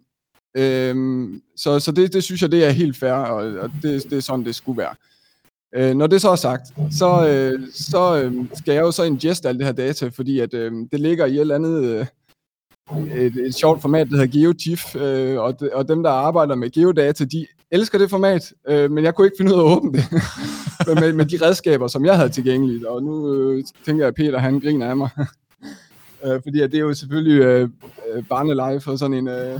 [0.57, 4.17] øh, så så det, det synes jeg, det er helt fair, og, og det, det
[4.17, 4.95] er sådan, det skulle være.
[5.75, 9.49] Øh, når det så er sagt, så, øh, så øh, skal jeg jo så ingeste
[9.49, 11.83] alt det her data, fordi at øh, det ligger i et eller andet...
[11.83, 12.05] Øh,
[12.97, 16.69] et, et sjovt format, der hedder GeoTIFF, øh, og, de, og dem, der arbejder med
[16.69, 19.91] geodata, de elsker det format, øh, men jeg kunne ikke finde ud af at åbne
[19.91, 20.05] det.
[20.87, 24.39] Med, med de redskaber, som jeg havde tilgængeligt, og nu øh, tænker jeg, at Peter
[24.39, 25.09] han griner af mig,
[26.25, 27.69] øh, fordi at det er jo selvfølgelig øh,
[28.13, 29.59] øh, barneleje for sådan en, øh,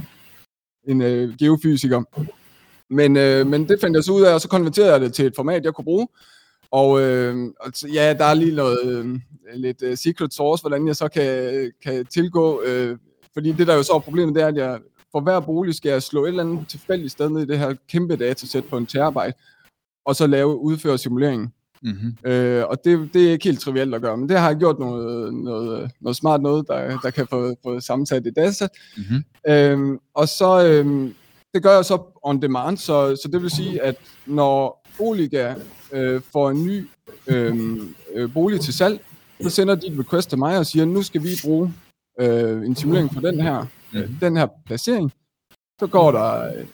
[0.87, 2.03] en øh, geofysiker.
[2.89, 5.25] Men, øh, men det fandt jeg så ud af, og så konverterede jeg det til
[5.25, 6.07] et format, jeg kunne bruge,
[6.71, 7.35] og, øh,
[7.93, 9.19] ja, der er lige noget øh,
[9.55, 12.97] lidt øh, secret source, hvordan jeg så kan, kan tilgå, øh,
[13.33, 14.79] fordi det der jo så er problemet, det er, at jeg
[15.11, 17.73] for hver bolig skal jeg slå et eller andet tilfældigt sted ned i det her
[17.87, 19.33] kæmpe datasæt på en terabyte,
[20.05, 21.53] og så lave udføre simuleringen.
[21.83, 22.31] Mm-hmm.
[22.31, 24.79] Øh, og det, det er ikke helt trivielt at gøre, men det har jeg gjort
[24.79, 28.69] noget, noget, noget smart noget, der, der kan få, få sammensat et datasæt.
[28.97, 29.23] Mm-hmm.
[29.47, 31.13] Øhm, og så, øhm,
[31.53, 35.55] det gør jeg så on demand, så, så det vil sige, at når Boliga
[35.91, 36.87] øh, får en ny
[37.27, 39.01] øhm, øh, bolig til salg,
[39.41, 41.73] så sender de et request til mig og siger, nu skal vi bruge
[42.19, 45.12] øh, en simulering for den her, øh, den her placering.
[45.79, 46.65] Så går der øh,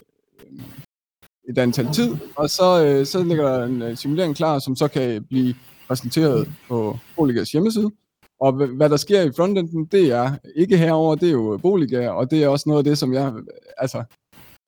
[1.50, 4.88] et antal tid, og så, øh, så ligger der en øh, simulering klar, som så
[4.88, 5.56] kan blive
[5.88, 7.92] præsenteret på Boligas hjemmeside.
[8.40, 12.10] Og hva- hvad der sker i frontenden, det er ikke herover, det er jo Boliga,
[12.10, 13.34] og det er også noget af det, som jeg
[13.78, 14.04] altså,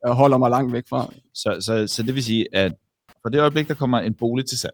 [0.05, 1.13] jeg holder mig langt væk fra.
[1.33, 2.73] Så, så, så det vil sige, at
[3.21, 4.73] for det øjeblik, der kommer en bolig til salg,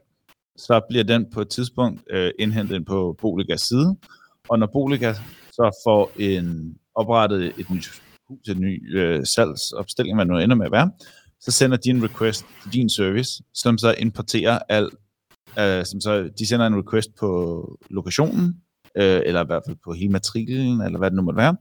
[0.58, 3.96] så bliver den på et tidspunkt øh, indhentet ind på Boligas side,
[4.50, 5.13] og når Boliga
[5.56, 10.66] så får en oprettet et nyt hus, et ny øh, salgsopstilling, hvad nu ender med
[10.66, 10.92] at være,
[11.39, 14.94] så sender de en request til din service, som så importerer alt,
[15.60, 17.30] øh, som så, de sender en request på
[17.89, 18.56] lokationen,
[18.98, 21.56] øh, eller i hvert fald på hele matriklen, eller hvad det nu måtte være,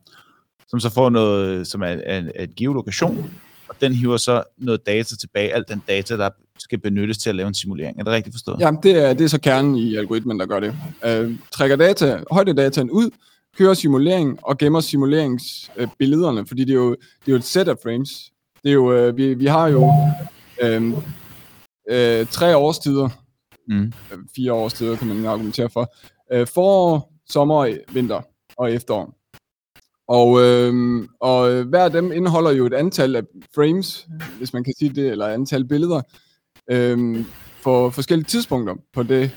[0.68, 3.30] som så får noget, som er, er, er et geolokation,
[3.68, 7.36] og den hiver så noget data tilbage, alt den data, der skal benyttes til at
[7.36, 8.00] lave en simulering.
[8.00, 8.60] Er det rigtigt forstået?
[8.60, 10.74] Jamen, det er, det er så kernen i algoritmen, der gør det.
[11.04, 13.10] Øh, trækker data, højdedataen ud,
[13.58, 17.76] kører simulering og gemmer simuleringsbillederne, fordi det er, jo, det er jo et set af
[17.82, 18.32] frames.
[18.62, 19.92] Det er jo, øh, vi, vi har jo
[20.62, 20.92] øh,
[21.90, 23.08] øh, tre årstider,
[23.68, 23.92] Mm.
[24.12, 25.94] øh, fire årstider kan man argumentere for.
[26.32, 28.20] Øh, forår, sommer, vinter
[28.56, 29.14] og efterår.
[30.08, 33.22] Og, øh, og hver af dem indeholder jo et antal af
[33.54, 36.02] frames, hvis man kan sige det, eller antal billeder,
[36.70, 37.24] øh,
[37.56, 39.30] for forskellige tidspunkter på, det,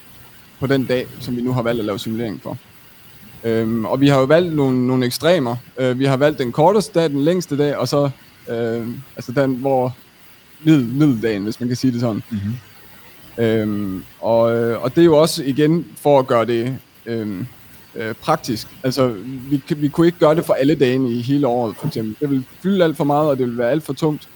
[0.60, 2.58] på den dag, som vi nu har valgt at lave simulering for.
[3.44, 5.56] Øhm, og vi har jo valgt nogle, nogle ekstremer.
[5.78, 8.10] Øh, vi har valgt den korteste dag, den længste dag, og så
[8.50, 9.96] øh, altså den, hvor
[10.64, 12.24] middel, middeldagen, hvis man kan sige det sådan.
[12.30, 12.54] Mm-hmm.
[13.44, 17.48] Øhm, og, øh, og det er jo også igen for at gøre det øhm,
[17.96, 18.68] øh, praktisk.
[18.84, 19.16] Altså,
[19.50, 22.16] vi, vi kunne ikke gøre det for alle dagene i hele året, for eksempel.
[22.20, 24.30] Det vil fylde alt for meget, og det vil være alt for tungt.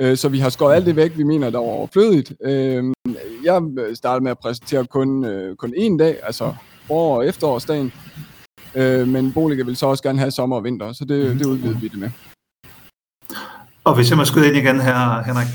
[0.00, 2.32] Øh, så vi har skåret alt det væk, vi mener, der var overflødigt.
[2.44, 2.84] Øh,
[3.44, 3.62] jeg
[3.94, 6.54] startede med at præsentere kun, øh, kun én dag, altså
[6.86, 7.92] forår- og efterårsdagen.
[8.74, 11.78] Øh, men Boliga vil så også gerne have sommer og vinter, så det, det udvider
[11.78, 12.10] vi det med.
[13.84, 15.46] Og hvis jeg må skyde ind igen her, Henrik.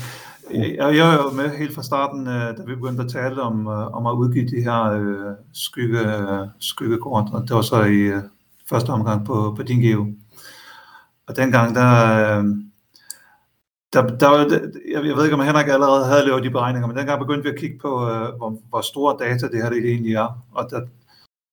[0.50, 3.66] Jeg, jeg er jo med helt fra starten, øh, da vi begyndte at tale om,
[3.66, 6.00] øh, om at udgive de her øh, skygge,
[6.60, 8.22] skyggekort, og det var så i øh,
[8.70, 10.06] første omgang på, på din geo.
[11.26, 11.92] Og dengang, der,
[12.38, 12.44] øh,
[13.92, 14.38] der, der var,
[14.92, 17.54] jeg, jeg ved ikke, om Henrik allerede havde lavet de beregninger, men dengang begyndte vi
[17.54, 20.44] at kigge på, øh, hvor, hvor store data det her det egentlig er.
[20.52, 20.80] Og der,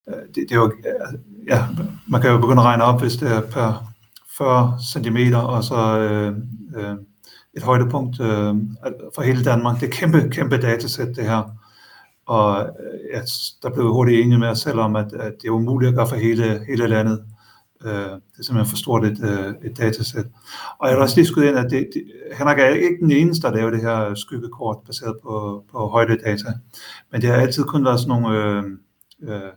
[0.10, 0.72] øh, det, det øh,
[1.48, 1.66] ja,
[2.08, 3.96] man kan jo begynde at regne op, hvis det er per
[4.38, 6.38] 40 cm, og så øh,
[6.78, 6.96] øh,
[7.54, 8.56] et højdepunkt øh,
[9.16, 9.80] for hele Danmark.
[9.80, 11.52] Det er kæmpe, kæmpe datasæt, det her.
[12.26, 13.22] Og øh, ja,
[13.64, 16.08] der blev hurtigt enige med os selv om, at, at det er umuligt at gøre
[16.08, 17.26] for hele, hele landet.
[17.86, 20.26] Øh, det er simpelthen for stort et, øh, et datasæt.
[20.80, 22.04] Og jeg vil også lige skudt ind, at det, det,
[22.38, 26.54] Henrik er ikke den eneste, der laver det her skyggekort baseret på, på højdedata.
[27.12, 28.64] Men det har altid kun været sådan nogle øh,
[29.22, 29.52] øh,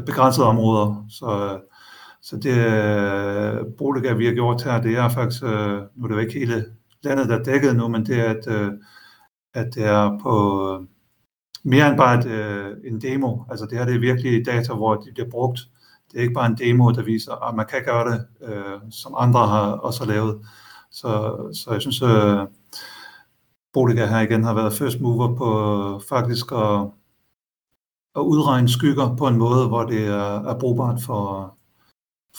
[0.00, 1.06] begrænsede områder.
[1.08, 1.60] Så, øh,
[2.22, 6.14] så det øh, Boliga, vi har gjort her, det er faktisk, øh, nu er det
[6.14, 6.64] jo ikke hele
[7.02, 8.72] landet, der er dækket nu, men det er, at, øh,
[9.54, 10.86] at det er på
[11.64, 13.38] mere end bare et, en demo.
[13.50, 15.60] Altså det her det er virkelig data, hvor de bliver brugt.
[16.12, 18.26] Det er ikke bare en demo, der viser, at man kan gøre det,
[18.90, 20.46] som andre har også lavet.
[20.90, 22.48] Så, så jeg synes, at
[23.72, 26.90] Boliga her igen har været first mover på faktisk at,
[28.16, 31.54] at udregne skygger på en måde, hvor det er, er brugbart for,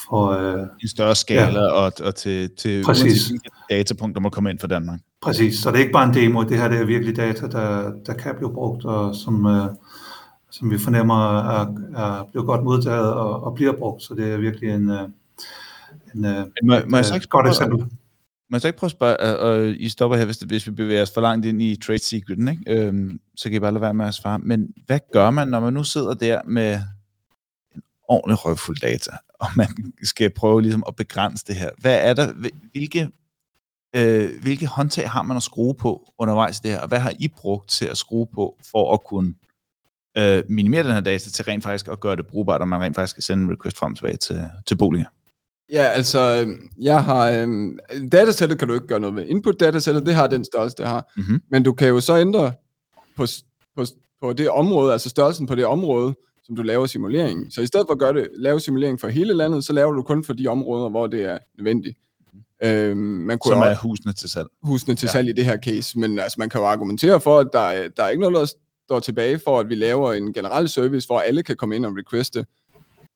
[0.08, 1.72] for øh, en større skala ja.
[1.72, 3.32] og, og til, til Præcis.
[3.70, 5.00] datapunkter må komme ind for Danmark.
[5.22, 7.92] Præcis, så det er ikke bare en demo, det her det er virkelig data, der,
[8.06, 9.66] der kan blive brugt, og som, øh,
[10.52, 14.38] som vi fornemmer er, er blevet godt modtaget og, og bliver brugt, så det er
[14.38, 15.10] virkelig en, øh,
[16.16, 17.88] en, øh, må, må jeg så ikke godt eksempel.
[18.50, 20.72] Man skal så ikke prøve at spørge, øh, og I stopper her, hvis, hvis vi
[20.72, 22.64] bevæger os for langt ind i trade secreten, ikke?
[22.68, 24.40] Øhm, så kan I bare lade være med at svare.
[24.40, 26.74] Men hvad gør man, når man nu sidder der med
[27.76, 31.70] en ordentlig røvfuld data, og man skal prøve ligesom at begrænse det her?
[31.78, 32.34] Hvad er der,
[32.72, 33.10] hvilke
[33.96, 37.28] øh, hvilke håndtag har man at skrue på undervejs det her, og hvad har I
[37.28, 39.34] brugt til at skrue på for at kunne
[40.18, 42.96] øh, minimere den her data til rent faktisk at gøre det brugbart, og man rent
[42.96, 45.06] faktisk kan sende en request frem tilbage til, til boliger?
[45.72, 47.32] Ja, altså, øhm, jeg har...
[47.32, 47.80] Øhm,
[48.12, 49.26] datasættet kan du ikke gøre noget med.
[49.26, 51.12] Input datasættet, det har den størrelse, det har.
[51.18, 51.42] Mm-hmm.
[51.52, 52.54] Men du kan jo så ændre
[53.16, 53.26] på,
[53.76, 53.86] på,
[54.22, 57.52] på det område, altså størrelsen på det område, som du laver simuleringen.
[57.52, 60.02] Så i stedet for at gøre det, lave simulering for hele landet, så laver du
[60.02, 61.98] kun for de områder, hvor det er nødvendigt.
[62.64, 64.48] Øhm, man kunne Som er husene til salg.
[64.64, 65.12] Husene til ja.
[65.12, 66.00] salg i det her case.
[66.00, 68.46] Men altså, man kan jo argumentere for, at der, der er ikke noget, der
[68.86, 71.98] står tilbage for, at vi laver en generel service, hvor alle kan komme ind og
[71.98, 72.46] requeste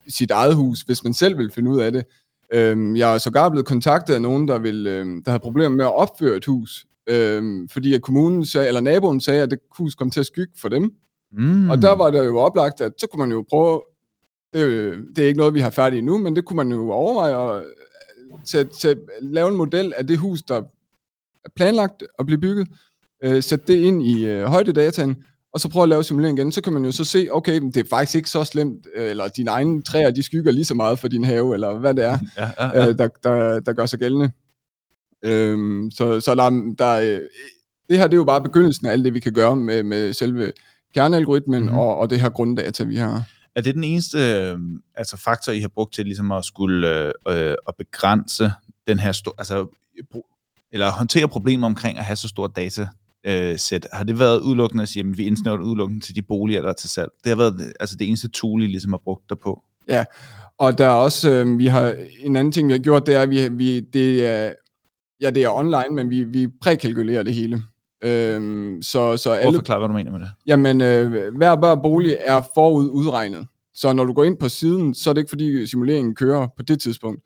[0.07, 2.05] sit eget hus, hvis man selv vil finde ud af det.
[2.53, 5.85] Øhm, jeg er sågar blevet kontaktet af nogen, der, vil, øhm, der har problemer med
[5.85, 9.95] at opføre et hus, øhm, fordi at kommunen sagde, eller naboen sagde, at det hus
[9.95, 10.91] kom til at skygge for dem.
[11.31, 11.69] Mm.
[11.69, 13.81] Og der var det jo oplagt, at så kunne man jo prøve,
[14.53, 17.57] det, det er ikke noget, vi har færdigt endnu, men det kunne man jo overveje
[17.57, 17.63] at
[18.45, 20.55] til, til at lave en model af det hus, der
[21.45, 22.67] er planlagt at blive bygget,
[23.23, 26.61] øh, sætte det ind i øh, højdedataen, og så prøve at lave simulering igen, så
[26.61, 29.51] kan man jo så se, okay, det er faktisk ikke så slemt, øh, eller dine
[29.51, 32.49] egne træer, de skygger lige så meget for din have, eller hvad det er, ja,
[32.59, 32.87] ja, ja.
[32.87, 34.31] Øh, der, der, der gør sig gældende.
[35.23, 37.21] Øhm, så så der, der, øh,
[37.89, 40.13] det her det er jo bare begyndelsen af alt det, vi kan gøre med, med
[40.13, 40.51] selve
[40.93, 41.77] kernealgoritmen mm-hmm.
[41.77, 43.23] og, og det her grunddata, vi har.
[43.55, 44.19] Er det den eneste
[44.95, 48.51] altså faktor, I har brugt til ligesom at skulle øh, at begrænse
[48.87, 49.67] den her stor, altså,
[50.71, 52.87] eller håndtere problemer omkring at have så stort data
[53.23, 53.87] øh, sæt?
[53.93, 56.73] Har det været udelukkende at sige, at vi indsnævrer udelukkende til de boliger, der er
[56.73, 57.09] til salg?
[57.23, 59.63] Det har været altså det eneste tool, I ligesom har brugt der på.
[59.89, 60.05] Ja,
[60.57, 63.21] og der er også, øh, vi har, en anden ting, vi har gjort, det er,
[63.21, 64.53] at vi, vi, det er,
[65.21, 67.63] ja, det er online, men vi, vi prækalkulerer det hele.
[68.03, 70.29] Øhm, så, så alle, forklare, hvad du mener med det.
[70.47, 73.47] Jamen, øh, hver, hver bolig er forud udregnet.
[73.73, 76.63] Så når du går ind på siden, så er det ikke fordi simuleringen kører på
[76.63, 77.21] det tidspunkt.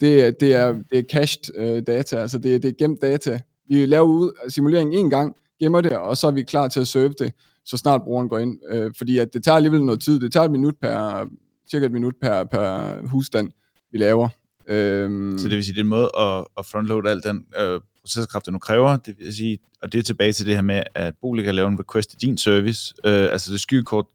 [0.00, 3.40] Det, er, det, er, det er cached øh, data, altså det, det er gemt data.
[3.70, 6.88] Vi laver ud, simuleringen en gang, gemmer det, og så er vi klar til at
[6.88, 7.32] serve det,
[7.64, 8.58] så snart brugeren går ind.
[8.68, 10.20] Øh, fordi at det tager alligevel noget tid.
[10.20, 11.26] Det tager et minut per,
[11.70, 13.50] cirka et minut per, per husstand,
[13.92, 14.28] vi laver.
[14.66, 17.80] Øhm, så det vil sige, det er en måde at, at frontload al den øh,
[18.00, 18.96] proceskraft, det nu kræver.
[18.96, 21.68] Det vil sige, og det er tilbage til det her med, at Bolig kan lave
[21.68, 24.06] en request til din service, øh, altså det skykort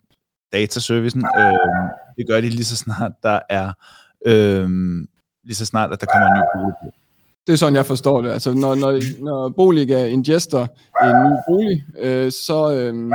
[0.53, 1.25] dataservicen.
[1.39, 1.53] Øh,
[2.17, 3.73] det gør de lige så snart, der er
[4.25, 4.69] øh,
[5.43, 7.04] lige så snart, at der kommer en ny bolig på.
[7.47, 8.31] Det er sådan, jeg forstår det.
[8.31, 10.67] Altså, når, når, når Boliga ingester
[11.03, 13.11] en ny bolig, øh, så, øh,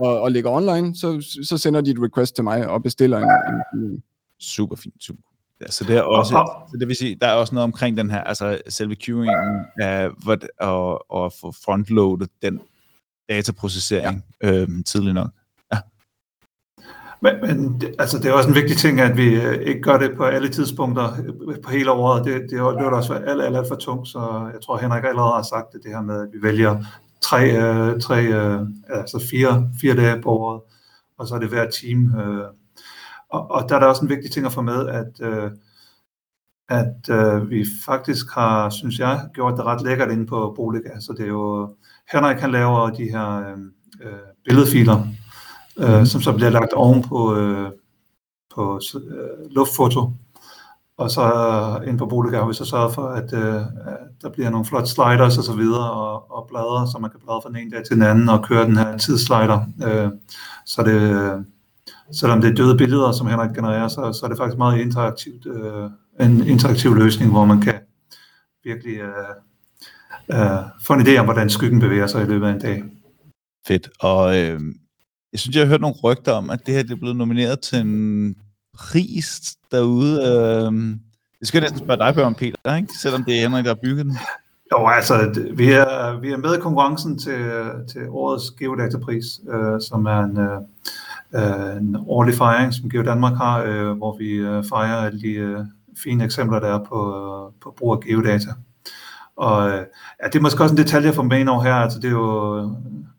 [0.00, 3.80] og, og ligger online, så, så sender de et request til mig og bestiller en,
[3.80, 4.02] en
[4.40, 5.22] Super fint, super
[5.60, 7.96] Ja, så det er også, og, så det vil sige, der er også noget omkring
[7.96, 12.60] den her, altså selve queuingen af, hvor, og, og få frontloadet den
[13.28, 14.52] dataprocessering ja.
[14.52, 15.30] øhm, tidligt nok.
[17.22, 19.98] Men, men det, altså, det er også en vigtig ting, at vi øh, ikke gør
[19.98, 21.08] det på alle tidspunkter
[21.48, 22.24] øh, på hele året.
[22.24, 25.32] Det, det, det er også alt, alt, alt for tungt, så jeg tror, Henrik allerede
[25.32, 26.84] har sagt det, det her med, at vi vælger
[27.20, 30.60] tre, øh, tre øh, altså fire, fire dage på året,
[31.18, 32.44] og så er det hver team, øh,
[33.30, 35.50] og, og der er der også en vigtig ting at få med, at, øh,
[36.68, 41.00] at øh, vi faktisk har, synes jeg, gjort det ret lækkert inde på Boliga.
[41.00, 41.74] Så det er jo,
[42.12, 43.58] Henrik han laver de her øh,
[44.02, 45.06] øh billedfiler,
[45.78, 46.06] øh, mm.
[46.06, 47.70] som så bliver lagt oven på, øh,
[48.54, 50.10] på øh, luftfoto.
[50.96, 53.62] Og så øh, inde på Boliga har vi så sørget for, at, øh,
[54.22, 57.40] der bliver nogle flotte sliders og så videre, og, og blader, så man kan bladre
[57.42, 59.60] fra den ene dag til den anden og køre den her tidsslider.
[59.86, 60.10] Øh,
[60.66, 61.00] så det,
[62.12, 65.46] selvom det er døde billeder, som Henrik genererer, så, så er det faktisk meget interaktivt,
[65.46, 67.74] øh, en interaktiv løsning, hvor man kan
[68.64, 69.34] virkelig øh,
[70.32, 72.84] øh, få en idé om, hvordan skyggen bevæger sig i løbet af en dag.
[73.66, 73.88] Fedt.
[74.00, 74.60] Og øh,
[75.32, 77.60] jeg synes, jeg har hørt nogle rygter om, at det her det er blevet nomineret
[77.60, 78.36] til en
[78.78, 80.22] pris derude.
[80.22, 80.72] Øh,
[81.40, 82.92] det skal jeg næsten spørge dig, Bjørn Peter, ikke?
[83.02, 84.18] selvom det er Henrik, der har bygget den.
[84.72, 87.40] Jo, altså, vi er, vi er med i konkurrencen til,
[87.92, 90.60] til årets Geodatapris, øh, som er en, øh,
[91.34, 95.32] øh, en årlig fejring, som Geo Danmark har, øh, hvor vi øh, fejrer alle de
[95.32, 95.58] øh,
[96.04, 98.50] fine eksempler, der er på, øh, på brug af geodata.
[99.36, 99.84] Og øh,
[100.22, 102.76] ja, det er måske også en detalje for mig over her, altså det er jo,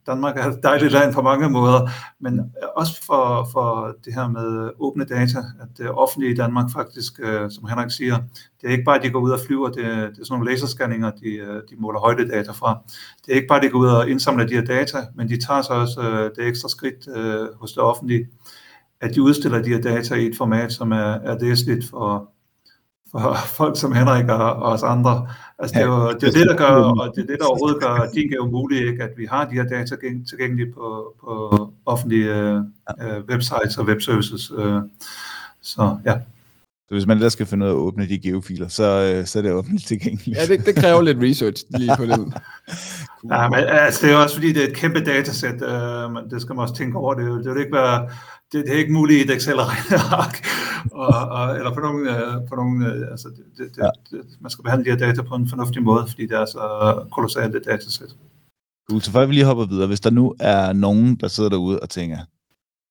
[0.07, 1.89] Danmark er et dejligt land på mange måder,
[2.19, 7.19] men også for, for det her med åbne data, at det offentlige i Danmark faktisk,
[7.19, 8.17] øh, som Henrik siger,
[8.61, 10.51] det er ikke bare, at de går ud og flyver, det, det er sådan nogle
[10.51, 12.79] laserscanninger, de, øh, de måler højdedata fra.
[13.25, 15.45] Det er ikke bare, at de går ud og indsamler de her data, men de
[15.45, 18.27] tager så også øh, det ekstra skridt øh, hos det offentlige,
[19.01, 22.29] at de udstiller de her data i et format, som er, er læseligt for,
[23.11, 25.27] for folk som Henrik og, og os andre.
[25.63, 26.65] Altså, det er jo det, er det, der gør,
[27.01, 29.03] og det er det, der overhovedet gør din gave mulig, ikke?
[29.03, 32.55] at vi har de her data tilgæng- tilgængelige på, på offentlige øh,
[33.01, 34.51] øh, websites og webservices.
[34.57, 34.81] Øh,
[35.61, 36.13] så ja.
[36.87, 39.39] Så hvis man ellers skal finde ud af at åbne de geofiler, så, øh, så
[39.39, 40.37] er det offentligt tilgængeligt.
[40.37, 42.33] Ja, det, det kræver lidt research lige på den.
[43.31, 45.61] Ja, men altså, det er også fordi, det er et kæmpe datasæt.
[45.61, 47.13] Øh, men det skal man også tænke over.
[47.13, 48.09] Det, det vil ikke være,
[48.53, 50.35] det, det er ikke muligt i et Excel-regneark,
[51.03, 53.89] og, og, eller på nogle, øh, på nogle øh, altså, det, det, Ja.
[54.11, 56.63] det, man skal behandle de her data på en fornuftig måde, fordi det er så
[57.11, 58.15] kolossalt et datasæt.
[58.89, 59.01] Cool.
[59.01, 61.89] Så før vi lige hopper videre, hvis der nu er nogen, der sidder derude og
[61.89, 62.17] tænker,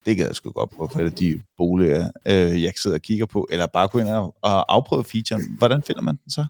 [0.05, 3.27] det kan jeg sgu godt prøve, for det de boliger, øh, jeg sidder og kigger
[3.27, 5.43] på, eller bare gå ind og, afprøve featuren.
[5.59, 6.47] Hvordan finder man den så?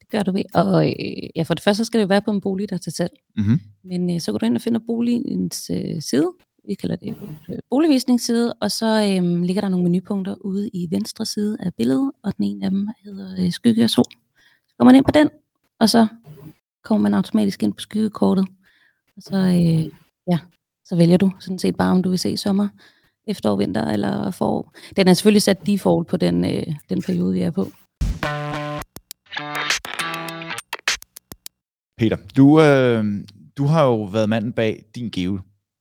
[0.00, 0.42] Det gør du ved.
[0.54, 2.74] Og øh, ja, for det første så skal det jo være på en bolig, der
[2.76, 3.12] er til salg.
[3.36, 3.60] Mm-hmm.
[3.84, 6.32] Men øh, så går du ind og finder boligens øh, side.
[6.66, 7.16] Vi kalder det
[7.50, 8.52] øh, boligvisningsside.
[8.52, 12.12] Og så øhm, ligger der nogle menupunkter ude i venstre side af billedet.
[12.22, 14.04] Og den ene af dem hedder øh, skygge og sol.
[14.68, 15.30] Så går man ind på den,
[15.80, 16.06] og så
[16.84, 18.46] kommer man automatisk ind på skyggekortet.
[19.16, 19.92] Og så, øh,
[20.30, 20.38] ja,
[20.84, 22.68] så vælger du sådan set bare, om du vil se sommer,
[23.26, 24.74] efterår, vinter eller forår.
[24.96, 27.68] Den er selvfølgelig sat default på den, øh, den periode, vi er på.
[31.98, 33.04] Peter, du, øh,
[33.56, 35.10] du har jo været manden bag din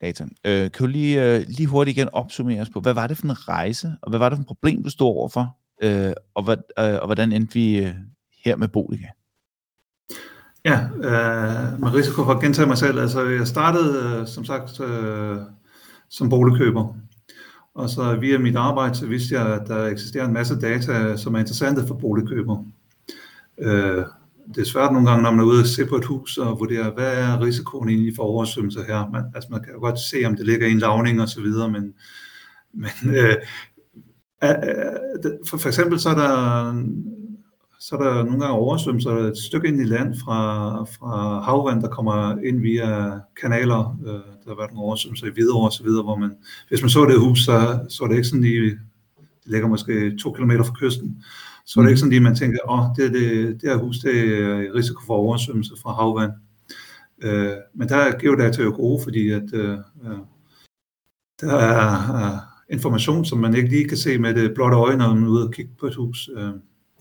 [0.02, 0.24] data.
[0.45, 3.26] Øh, kan du lige, øh, lige hurtigt igen opsummere os på, hvad var det for
[3.26, 6.58] en rejse, og hvad var det for et problem, du stod overfor, øh, og, hvad,
[6.80, 7.93] øh, og hvordan endte vi øh,
[8.45, 9.08] her med Boliga?
[10.66, 13.00] Ja, øh, med risiko for at gentage mig selv.
[13.00, 15.38] Altså, jeg startede, øh, som sagt, øh,
[16.10, 16.95] som boligkøber.
[17.76, 21.36] Og så via mit arbejde, så vidste jeg, at der eksisterer en masse data, som
[21.36, 22.64] er interessante for boligkøber.
[23.60, 24.06] Øh,
[24.56, 26.60] det er svært nogle gange, når man er ude og se på et hus og
[26.60, 29.10] vurdere, hvad er risikoen egentlig for oversvømmelse her.
[29.12, 31.41] Man, altså, man kan jo godt se, om det ligger i en lavning og så
[31.41, 31.93] videre, men,
[32.74, 33.36] men øh,
[35.50, 36.74] for, for eksempel så er der
[37.80, 41.88] så er der nogle gange oversvømmelser et stykke ind i land fra, fra havvand, der
[41.88, 43.97] kommer ind via kanaler.
[44.06, 46.32] Øh, der har været nogle oversvømmelser i Hvidovre og så videre, hvor man,
[46.70, 48.70] hvis man så det hus, så, så er det ikke sådan lige,
[49.20, 51.24] det ligger måske to kilometer fra kysten,
[51.70, 54.15] så er det ikke sådan lige, man tænker, oh, det, det, det her hus, det
[54.39, 56.32] er risiko for oversvømmelse fra havvand.
[57.22, 60.17] Øh, men der er geodata jo gode, fordi at øh, øh,
[61.41, 62.38] der er øh,
[62.74, 65.47] information, som man ikke lige kan se med det blotte øje, når man er ude
[65.47, 66.30] og kigge på et hus.
[66.38, 66.51] Øh,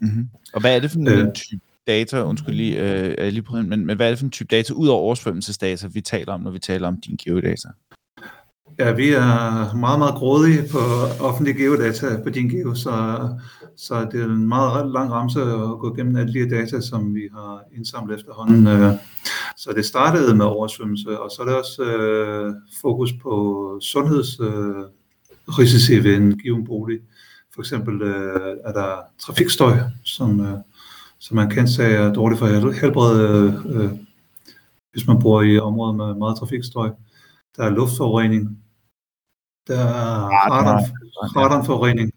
[0.00, 0.28] Mm-hmm.
[0.54, 1.32] Og hvad er det for en Øh.
[1.32, 4.48] type data, undskyld lige, øh, lige på, men, men hvad er det for en type
[4.56, 7.68] data, ud over oversvømmelsesdata, vi taler om, når vi taler om din geodata?
[8.78, 10.78] Ja, vi er meget, meget grådige på
[11.20, 13.28] offentlige geodata på din geo, så,
[13.76, 17.28] så det er en meget lang ramse at gå igennem alle de data, som vi
[17.34, 18.66] har indsamlet efterhånden.
[18.66, 18.92] Øh,
[19.56, 26.16] Så det startede med oversvømmelse, og så er det også øh, fokus på sundhedsrisici ved
[26.16, 26.98] en given bolig.
[27.54, 29.72] For eksempel øh, er der trafikstøj,
[30.04, 30.54] som, øh,
[31.18, 32.46] som man kan sige er dårligt for
[32.80, 33.90] helbredet, øh,
[34.92, 36.90] hvis man bor i områder med meget trafikstøj.
[37.56, 38.58] Der er luftforurening.
[39.68, 40.84] Der er radon,
[41.36, 42.12] radonforurening.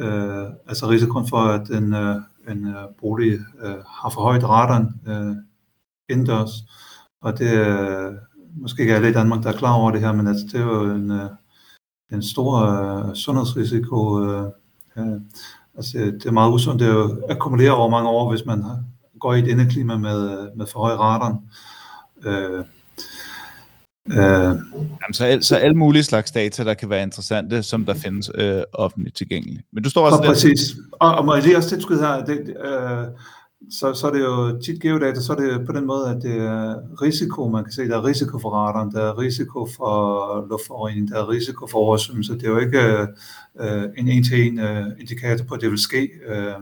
[0.00, 2.16] Øh, altså risikoen for, at en, øh,
[2.48, 5.36] en øh, bolig øh, har for højt radon øh,
[6.08, 6.50] indendørs.
[7.20, 8.12] Og det er
[8.56, 10.64] måske ikke alle i Danmark, der er klar over det her, men altså, det er
[10.64, 11.30] jo en, øh,
[12.12, 14.24] en stor øh, sundhedsrisiko.
[14.24, 14.46] Øh,
[14.96, 15.20] øh,
[15.76, 16.80] altså, det er meget usundt.
[16.80, 18.64] Det er jo akkumuleret over mange år, hvis man
[19.20, 21.50] går i et indeklima med, med for høj radon.
[22.22, 22.64] Øh,
[24.12, 28.30] øh, Jamen, så, så alle mulige slags data, der kan være interessante, som der findes
[28.34, 29.62] øh, offentligt tilgængeligt.
[29.72, 30.76] Men du står også Og der, præcis.
[30.92, 33.04] Og, og må jeg lige også tilskyde her, det, øh,
[33.70, 36.36] så, så er det jo tit geodata, så er det på den måde, at det
[36.36, 41.08] er risiko, man kan se, der er risiko for radon, der er risiko for luftforurening,
[41.08, 42.34] der er risiko for oversvømmelse.
[42.34, 43.06] Det er jo ikke
[43.60, 46.10] øh, en en-til-en øh, indikator på, at det vil ske.
[46.28, 46.52] Øh,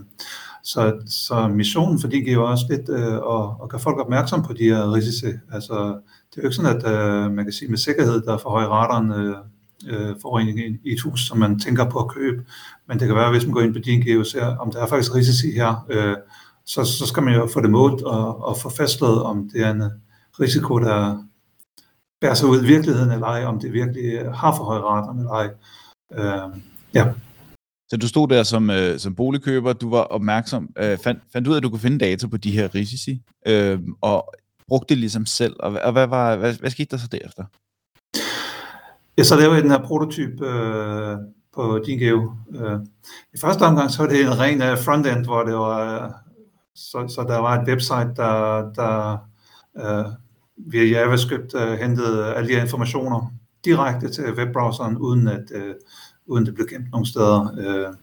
[0.62, 4.52] så, så missionen for de giver også lidt øh, at, at gøre folk opmærksom på
[4.52, 5.26] de her risici.
[5.52, 6.00] Altså,
[6.36, 8.50] det er jo ikke sådan, at øh, man kan sige med sikkerhed, der er for
[8.50, 9.36] høj radon øh,
[9.88, 12.44] øh, forurening i, et hus, som man tænker på at købe.
[12.88, 14.86] Men det kan være, hvis man går ind på din geo, ser, om der er
[14.86, 16.16] faktisk risici her, øh,
[16.66, 19.70] så, så skal man jo få det målt og, og få fastslået, om det er
[19.70, 19.90] en øh,
[20.40, 21.24] risiko, der
[22.20, 25.14] bærer sig ud i virkeligheden eller ej, om det virkelig øh, har for høj rater
[25.18, 25.48] eller ej.
[26.12, 26.60] Øh,
[26.94, 27.12] ja.
[27.88, 31.52] Så du stod der som, øh, som boligkøber, du var opmærksom, øh, fandt, fandt ud
[31.52, 34.34] af, at du kunne finde data på de her risici, øh, og
[34.68, 37.44] brugte det ligesom selv, og, og hvad, var, hvad, hvad skete der så derefter?
[39.18, 41.16] Ja, så lavede jeg den her prototyp øh,
[41.54, 42.32] på DinGeo.
[42.54, 42.78] Øh,
[43.34, 46.10] I første omgang så var det en ren uh, frontend, hvor det var, øh,
[46.74, 49.18] så, så der var et website, der, der
[49.78, 50.12] øh,
[50.56, 53.32] via JavaScript øh, hentede alle de her informationer
[53.64, 55.74] direkte til webbrowseren, uden at øh,
[56.26, 57.54] uden det blev gemt nogen steder.
[57.58, 57.94] Øh.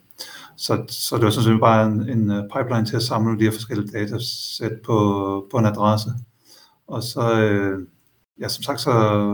[0.58, 3.44] så, så det var sådan set bare en, en øh, pipeline til at samle de
[3.44, 6.10] her forskellige datasæt på, på en adresse.
[6.88, 7.88] Og så, øh,
[8.40, 8.92] ja, som sagt, så,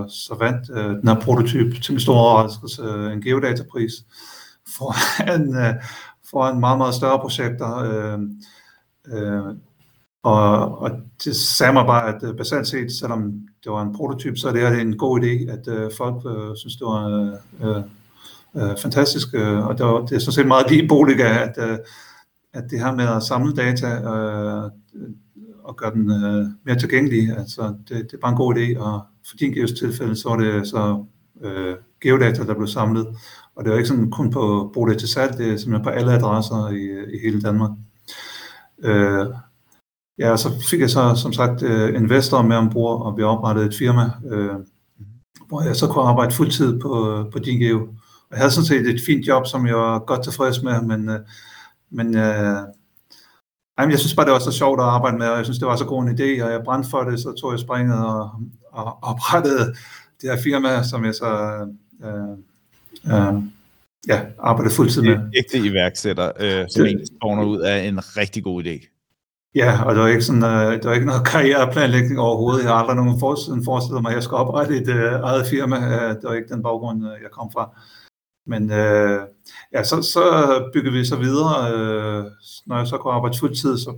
[0.09, 3.93] så vandt øh, den her prototyp til min store overraskelse øh, en geodatapris
[4.77, 4.95] for
[5.35, 5.83] en, uh,
[6.29, 7.77] for en meget, meget større projekter.
[7.77, 8.19] Øh,
[9.13, 9.55] øh,
[10.23, 10.91] og, og
[11.23, 13.33] det sagde mig bare, at øh, basalt set, selvom
[13.63, 16.55] det var en prototyp, så er det, her en god idé, at øh, folk øh,
[16.55, 17.83] synes, det var øh,
[18.55, 19.27] øh, fantastisk.
[19.33, 21.77] Øh, og det, var, det er sådan set meget lige Boliga, at, øh,
[22.53, 24.71] at det her med at samle data, øh,
[25.69, 27.37] og gøre den øh, mere tilgængelig.
[27.37, 30.37] Altså, det, det er bare en god idé, og for din Geos tilfælde, så er
[30.37, 31.05] det så
[31.43, 33.07] øh, geodata, der blev samlet,
[33.55, 36.13] og det var ikke sådan kun på Bode til salg, det er simpelthen på alle
[36.13, 37.71] adresser i, i hele Danmark.
[38.83, 39.27] Øh,
[40.17, 43.75] ja, så fik jeg så som sagt øh, investorer med ombord, og vi oprettede et
[43.75, 44.55] firma, øh,
[45.47, 47.79] hvor jeg så kunne arbejde fuldtid på, på din geo.
[47.79, 51.09] Og Jeg havde sådan set et fint job, som jeg var godt tilfreds med, men,
[51.09, 51.19] øh,
[51.91, 52.57] men øh,
[53.79, 55.67] Jamen, jeg synes bare, det var så sjovt at arbejde med, og jeg synes, det
[55.67, 58.31] var så god en idé, og jeg brændte for det, så tog jeg springet og,
[58.71, 59.65] og oprettede
[60.21, 61.29] det her firma, som jeg så
[62.05, 62.31] øh,
[63.13, 63.43] øh,
[64.07, 65.17] ja, arbejdede fuldtid med.
[65.35, 68.95] Ægte iværksætter, øh, som det, egentlig ud af en rigtig god idé.
[69.55, 72.63] Ja, og der var ikke, sådan, øh, der var ikke noget karriereplanlægning overhovedet.
[72.63, 73.19] Jeg har aldrig nogen
[73.65, 75.77] forestillet mig, at jeg skulle oprette et øh, eget firma.
[75.77, 77.69] Øh, det var ikke den baggrund, øh, jeg kom fra.
[78.49, 79.21] Men øh,
[79.73, 80.23] ja, så, så
[80.73, 81.73] bygger vi så videre.
[81.73, 82.25] Øh,
[82.65, 83.93] når jeg så kunne arbejde fuldtid, så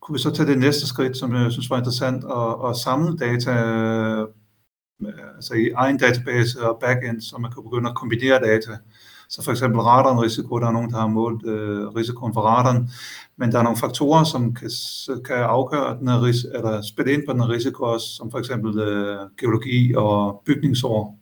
[0.00, 3.16] kunne vi så tage det næste skridt, som jeg synes var interessant, og, og samle
[3.16, 4.28] data øh,
[5.36, 8.78] altså i egen database og backend, så man kan begynde at kombinere data.
[9.28, 12.90] Så for eksempel radon-risiko, der er nogen, der har målt øh, risikoen for radaren,
[13.36, 14.70] men der er nogle faktorer, som kan,
[15.24, 18.38] kan afgøre den her ris- eller spille ind på den her risiko også, som for
[18.38, 21.18] eksempel øh, geologi og bygningsår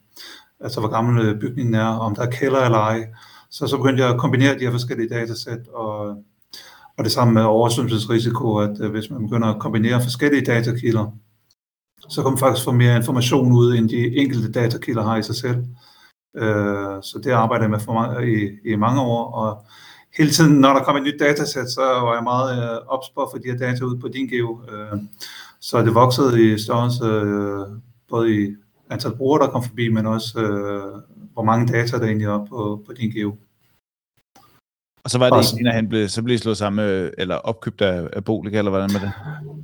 [0.61, 3.09] altså hvor gammel øh, bygningen er, om der er kælder eller ej.
[3.51, 6.09] Så så begyndte jeg at kombinere de her forskellige datasæt, og,
[6.97, 11.07] og det samme med oversvømmelsesrisiko, at øh, hvis man begynder at kombinere forskellige datakilder,
[12.09, 15.35] så kan man faktisk få mere information ud, end de enkelte datakilder har i sig
[15.35, 15.65] selv.
[16.37, 19.65] Øh, så det arbejder jeg med for mange, i, i mange år, og
[20.19, 23.23] hele tiden, når der kom et nyt datasæt, så var jeg meget øh, ops på
[23.23, 24.61] at få de her data ud på din geo.
[24.73, 24.99] Øh,
[25.61, 27.67] så det voksede i størrelse, øh,
[28.09, 28.55] både i
[28.91, 32.83] antal brugere, der kom forbi, men også øh, hvor mange data der egentlig er på,
[32.87, 33.37] på din geo.
[35.05, 37.81] Og så var det ikke, at han blev, så blev slået sammen med, eller opkøbt
[37.81, 39.13] af, af Boliga, eller hvordan med det?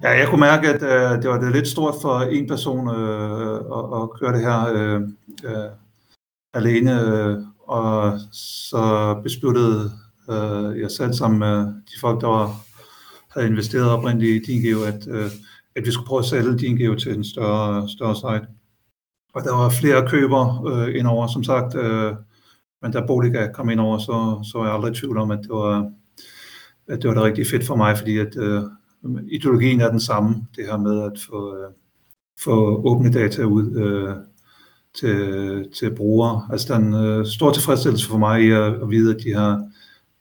[0.02, 3.54] Ja, jeg kunne mærke, at øh, det var det lidt stort for en person øh,
[3.54, 5.00] at, at køre det her øh,
[5.44, 5.70] øh,
[6.54, 9.92] alene, øh, og så besluttede
[10.30, 12.56] øh, jeg selv sammen med de folk, der var,
[13.28, 15.30] havde investeret oprindeligt i DinGeo, at, øh,
[15.76, 18.46] at vi skulle prøve at sælge DinGeo til en større, større site.
[19.34, 21.74] Og der var flere køber øh, indover, som sagt.
[21.74, 22.12] Øh,
[22.82, 25.38] men da Boliga kom ind over, så, så var jeg aldrig i tvivl om, at
[25.42, 25.90] det var,
[26.88, 28.62] at det var det rigtig fedt for mig, fordi at øh,
[29.32, 31.70] ideologien er den samme, det her med at få, øh,
[32.40, 34.14] få åbne data ud øh,
[34.94, 36.48] til, til brugere.
[36.52, 39.34] Altså der er en øh, stor tilfredsstillelse for mig i at, at vide, at de
[39.34, 39.60] her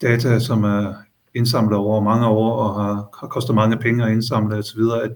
[0.01, 0.93] data, som er
[1.35, 5.11] indsamlet over mange år og har, har kostet mange penge at indsamle osv., at,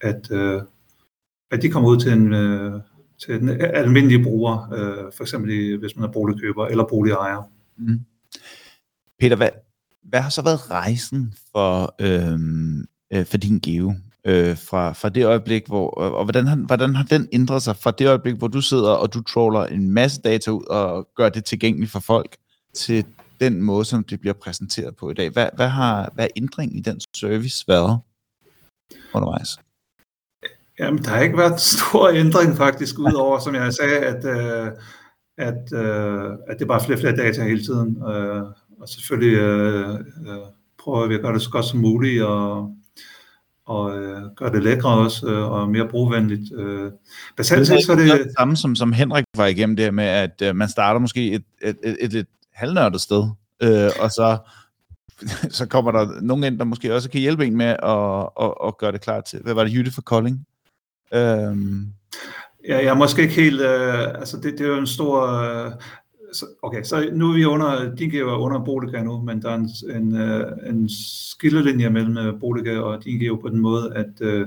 [0.00, 0.62] at, øh,
[1.50, 2.80] at de kommer ud til en, øh,
[3.18, 7.50] til den almindelige bruger, øh, for eksempel hvis man er boligkøber eller boligejer.
[7.76, 8.00] Mm.
[9.20, 9.50] Peter, hvad,
[10.02, 12.38] hvad har så været rejsen for, øh,
[13.12, 13.94] øh, for din geo?
[14.26, 17.90] Øh, fra, fra det øjeblik, hvor, og hvordan har, hvordan har den ændret sig fra
[17.90, 21.44] det øjeblik, hvor du sidder og du troller en masse data ud og gør det
[21.44, 22.36] tilgængeligt for folk,
[22.74, 23.04] til
[23.40, 25.30] den måde, som det bliver præsenteret på i dag?
[25.30, 28.00] Hvad, hvad har hvad ændringen i den service været
[29.14, 29.48] undervejs?
[30.78, 34.70] Jamen, der har ikke været stor ændring faktisk, udover, som jeg sagde, at, øh,
[35.38, 37.96] at, øh, at det er bare flere og flere data hele tiden.
[38.08, 38.42] Øh,
[38.80, 40.38] og selvfølgelig øh, øh,
[40.78, 42.74] prøver vi at gøre det så godt som muligt, og,
[43.66, 46.52] og øh, gøre det lækre også, øh, og mere brugvenligt.
[46.56, 46.90] Øh.
[47.36, 48.06] Basalt set, så er det...
[48.06, 51.44] det samme, som, som Henrik var igennem det med, at øh, man starter måske et,
[51.62, 53.28] et, et, et lidt halvnørdet sted,
[53.62, 54.38] øh, og så
[55.58, 58.78] så kommer der nogen ind, der måske også kan hjælpe en med at, at, at
[58.78, 59.40] gøre det klar til.
[59.42, 60.46] Hvad var det, Jytte for Kolding?
[61.14, 61.86] Øhm.
[62.68, 63.60] Ja, jeg er måske ikke helt...
[63.60, 65.26] Øh, altså, det, det er jo en stor...
[65.26, 65.72] Øh,
[66.62, 67.94] okay, så nu er vi under...
[67.94, 72.40] Din er under Boliga nu, men der er en, en, øh, en skillelinje mellem øh,
[72.40, 74.20] Boliga og Din på den måde, at...
[74.20, 74.46] Øh,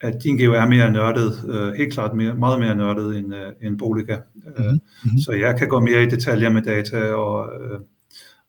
[0.00, 3.78] at geo er mere nørdet, øh, helt klart mere, meget mere nørdet end, øh, end
[3.78, 4.18] Boliga.
[4.34, 5.18] Mm-hmm.
[5.18, 7.80] Så jeg kan gå mere i detaljer med data og, øh,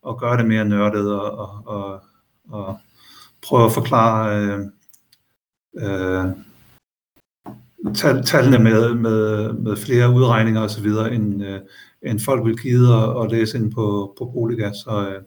[0.01, 2.01] og gøre det mere nørdet og, og, og,
[2.49, 2.79] og
[3.41, 4.59] prøve at forklare øh,
[5.77, 6.25] øh,
[7.95, 11.59] tal, tallene med, med, med flere udregninger osv., end, øh,
[12.05, 14.71] end folk vil give at, at læse ind på, på Boliga.
[14.73, 15.21] Så, øh,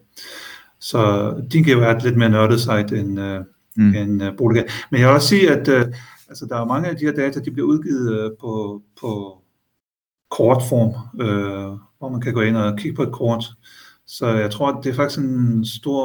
[0.80, 3.40] så din geo er et lidt mere nørdet site end, øh,
[3.76, 3.94] mm.
[3.94, 4.62] end uh, Boliga.
[4.90, 5.86] Men jeg vil også sige, at øh,
[6.28, 9.38] altså, der er mange af de her data, de bliver udgivet øh, på, på
[10.30, 13.44] kortform, øh, hvor man kan gå ind og kigge på et kort.
[14.06, 16.02] Så jeg tror, at det er faktisk en stor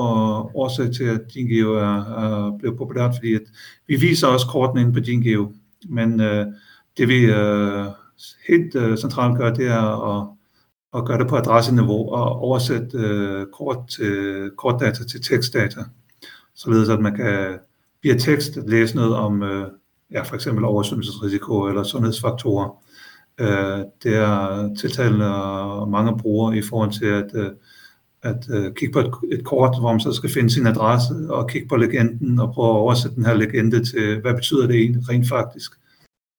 [0.55, 3.41] årsag til, at DinGeo er, er blevet populært, fordi at
[3.87, 5.51] vi viser også kortene ind på DinGeo,
[5.85, 6.45] men øh,
[6.97, 7.85] det vi øh,
[8.47, 10.27] helt øh, centralt gør, det er at,
[10.93, 15.83] at gøre det på adresseniveau og oversætte øh, kort til, kortdata til tekstdata,
[16.55, 17.59] således at man kan
[18.03, 19.67] via tekst læse noget om øh,
[20.11, 22.83] ja, for eksempel oversvømmelsesrisiko eller sundhedsfaktorer.
[23.39, 27.51] Øh, det er tiltalende øh, mange brugere i forhold til at, øh,
[28.23, 31.49] at øh, kigge på et, et kort, hvor man så skal finde sin adresse og
[31.49, 35.09] kigge på legenden og prøve at oversætte den her legende til, hvad betyder det egentlig
[35.09, 35.71] rent faktisk.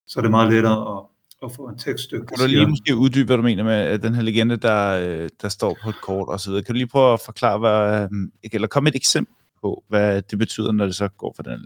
[0.06, 1.02] Så er det meget lettere at,
[1.44, 2.26] at få en tekststykke.
[2.26, 5.78] Kan du lige måske uddybe, hvad du mener med den her legende, der, der står
[5.82, 6.64] på et kort og så videre?
[6.64, 8.08] Kan du lige prøve at forklare, hvad,
[8.52, 11.64] eller komme et eksempel på, hvad det betyder, når det så går for den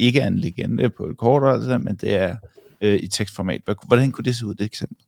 [0.00, 2.36] ikke er en legende på et kort, altså, men det er
[2.80, 3.62] øh, i tekstformat.
[3.86, 5.04] Hvordan kunne det se ud, det eksempel?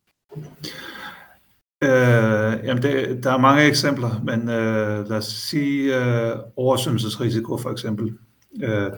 [1.82, 7.70] Øh, jamen det, der er mange eksempler, men øh, lad os sige øh, oversvømmelsesrisiko for
[7.70, 8.18] eksempel.
[8.62, 8.90] Øh,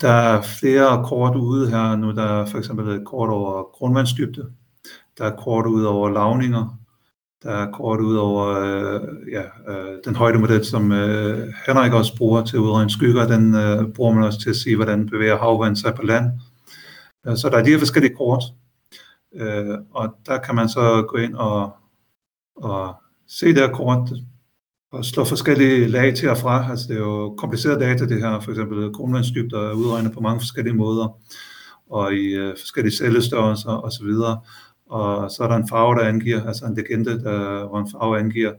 [0.00, 2.12] der er flere kort ude her nu.
[2.12, 4.46] Der er for eksempel et kort over grundvandsdybde.
[5.18, 6.78] Der er kort ud over lavninger.
[7.42, 9.00] Der er kort ud over øh,
[9.32, 13.26] ja, øh, den højdemodel, som øh, Henrik også bruger til at udregne skygger.
[13.26, 16.24] Den øh, bruger man også til at sige, hvordan bevæger havvand sig på land.
[17.26, 18.42] Øh, så der er de her forskellige kort.
[19.34, 21.76] Øh, og der kan man så gå ind og,
[22.56, 22.94] og
[23.28, 24.10] se det her kort
[24.92, 26.70] og slå forskellige lag til og fra.
[26.70, 30.40] Altså det er jo kompliceret data det her, for eksempel grundvandsdybder er udregnet på mange
[30.40, 31.18] forskellige måder
[31.90, 34.10] og i øh, forskellige cellestørrelser osv
[34.86, 38.18] og så er der en farve, der angiver, altså en legende, der, hvor en farve
[38.18, 38.52] angiver,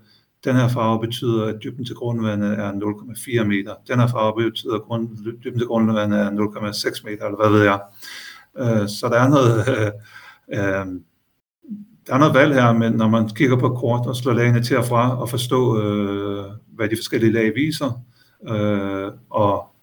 [0.44, 3.76] den her farve betyder, at dybden til grundvandet er 0,4 meter.
[3.88, 7.64] Den her farve betyder, at grund, dybden til grundvandet er 0,6 meter, eller hvad ved
[7.64, 7.80] jeg.
[8.58, 9.68] Øh, så der er noget,
[10.56, 11.02] øh, øh,
[12.08, 14.78] der er noget valg her, men når man kigger på kort og slår lagene til
[14.78, 15.82] og fra og forstå,
[16.76, 18.02] hvad de forskellige lag viser,
[19.30, 19.76] og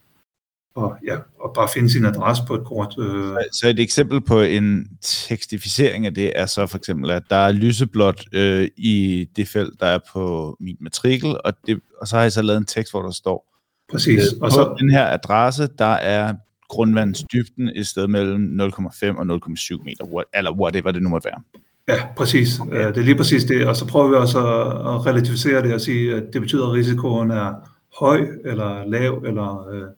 [0.74, 2.94] og, ja, og bare finde sin adresse på et kort.
[2.98, 3.36] Øh.
[3.52, 7.52] Så et eksempel på en tekstificering af det er så for eksempel, at der er
[7.52, 12.22] lyseblåt øh, i det felt, der er på min matrikel, og, det, og så har
[12.22, 13.46] jeg så lavet en tekst, hvor der står,
[13.90, 14.18] Præcis.
[14.18, 16.34] Øh, og så den her adresse, der er
[16.68, 21.42] grundvandsdybden et sted mellem 0,5 og 0,7 meter, eller whatever det nu måtte være.
[21.88, 22.60] Ja, præcis.
[22.60, 22.86] Okay.
[22.86, 23.68] Det er lige præcis det.
[23.68, 27.30] Og så prøver vi også at relativisere det og sige, at det betyder, at risikoen
[27.30, 27.54] er
[28.00, 29.88] høj eller lav, eller, øh,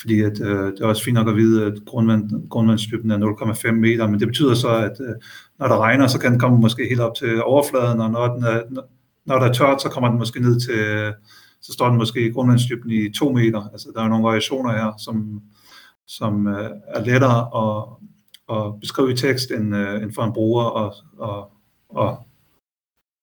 [0.00, 3.72] fordi at, øh, det er også fint nok at vide, at grundvand, grundvandsdybden er 0,5
[3.72, 5.14] meter, men det betyder så, at øh,
[5.58, 8.44] når der regner, så kan den komme måske helt op til overfladen, og når, den
[8.44, 8.62] er,
[9.26, 11.12] når der er tørt, så kommer den måske ned til,
[11.62, 13.68] så står den måske i grundvandsdybden i 2 meter.
[13.72, 15.42] Altså der er nogle variationer her, som,
[16.06, 17.84] som øh, er lettere at,
[18.56, 21.50] at beskrive i tekst, end, øh, end for en bruger, og, og,
[21.88, 22.26] og,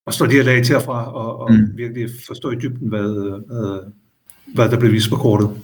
[0.05, 1.77] og slå de her lag til og fra, og, og mm.
[1.77, 3.91] virkelig forstå i dybden, hvad, hvad,
[4.55, 5.61] hvad der bliver vist på kortet.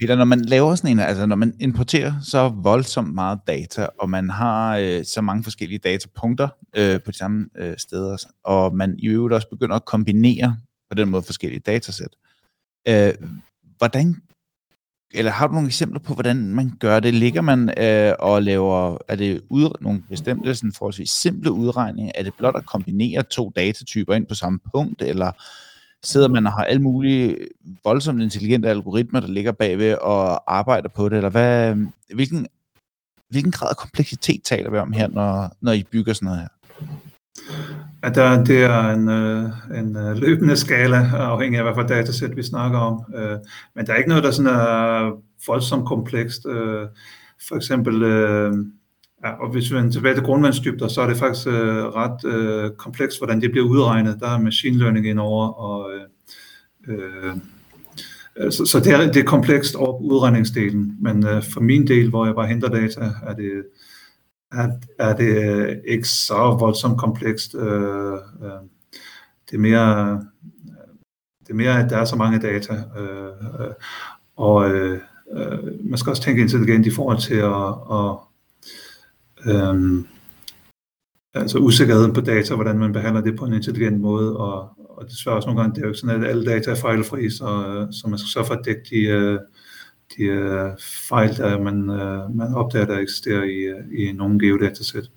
[0.00, 4.10] Peter, når man laver sådan en, altså når man importerer så voldsomt meget data, og
[4.10, 8.94] man har øh, så mange forskellige datapunkter øh, på de samme øh, steder, og man
[8.98, 10.56] i øvrigt også begynder at kombinere
[10.90, 12.16] på den måde forskellige datasæt,
[12.88, 13.14] øh,
[13.78, 14.22] hvordan,
[15.14, 17.14] eller har du nogle eksempler på, hvordan man gør det?
[17.14, 22.12] Ligger man øh, og laver, er det ud, nogle bestemte, sådan forholdsvis simple udregninger?
[22.14, 25.32] Er det blot at kombinere to datatyper ind på samme punkt, eller
[26.02, 27.36] sidder man og har alle mulige
[27.84, 31.74] voldsomt intelligente algoritmer, der ligger bagved og arbejder på det, eller hvad,
[32.14, 32.46] hvilken,
[33.28, 36.48] hvilken grad af kompleksitet taler vi om her, når, når I bygger sådan noget her?
[38.04, 39.44] Ja, der, det er en, øh,
[39.78, 43.14] en øh, løbende skala, afhængig af hvad for datasæt vi snakker om.
[43.14, 43.36] Øh,
[43.74, 45.12] men der er ikke noget, der sådan er
[45.46, 46.46] voldsomt komplekst.
[46.46, 46.86] Øh,
[47.48, 48.52] For eksempel øh,
[49.24, 52.70] Ja, og hvis vi vender tilbage til grundvandsdybder, så er det faktisk øh, ret øh,
[52.70, 54.16] komplekst, hvordan det bliver udregnet.
[54.20, 56.00] Der er machine learning indover, og øh,
[56.88, 57.34] øh,
[58.36, 62.10] øh så, så det, er, det er komplekst over udregningsdelen, men øh, for min del,
[62.10, 63.64] hvor jeg bare henter data, er det,
[64.52, 67.54] er, er det ikke så voldsomt komplekst.
[67.54, 68.60] Øh, øh,
[69.50, 70.10] det er mere,
[71.40, 73.70] det er mere, at der er så mange data, øh, øh,
[74.36, 75.00] og øh,
[75.32, 78.16] øh, man skal også tænke intelligent i forhold til at, at
[79.46, 80.04] øh,
[81.34, 85.36] altså usikkerheden på data, hvordan man behandler det på en intelligent måde, og, og desværre
[85.36, 87.92] også nogle gange, det er jo ikke sådan, at alle data er fejlfri, så, øh,
[87.92, 89.40] så man skal sørge for at dække de, øh,
[90.16, 90.70] de øh,
[91.08, 95.10] fejl, der man, øh, man opdager, der eksisterer i, øh, i nogle geodatasæt.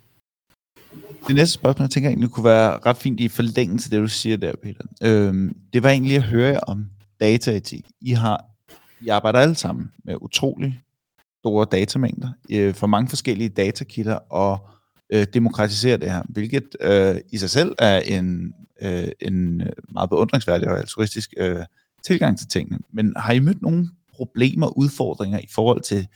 [1.27, 4.07] Det næste spørgsmål, jeg tænker egentlig kunne være ret fint i forlængelse af det, du
[4.07, 4.83] siger der, Peter.
[5.03, 6.85] Øhm, det var egentlig at høre om
[7.19, 7.85] dataetik.
[8.01, 8.45] I har
[9.01, 10.81] I arbejder alle sammen med utrolig
[11.39, 14.69] store datamængder øh, for mange forskellige datakilder og
[15.09, 20.67] øh, demokratisere det her, hvilket øh, i sig selv er en, øh, en meget beundringsværdig
[20.67, 21.65] og altruistisk øh,
[22.03, 22.79] tilgang til tingene.
[22.91, 26.07] Men har I mødt nogen problemer, og udfordringer i forhold til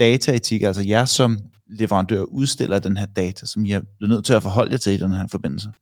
[0.00, 4.42] dataetik, altså jer som leverandør udstiller den her data, som I er nødt til at
[4.42, 5.72] forholde jer til i den her forbindelse?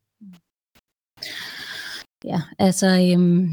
[2.24, 3.48] Ja, altså øhm,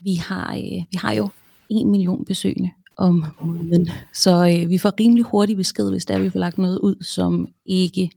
[0.00, 1.28] vi, har, øh, vi har jo
[1.68, 6.30] en million besøgende om måneden, så øh, vi får rimelig hurtigt besked, hvis der vi
[6.30, 8.10] får lagt noget ud, som ikke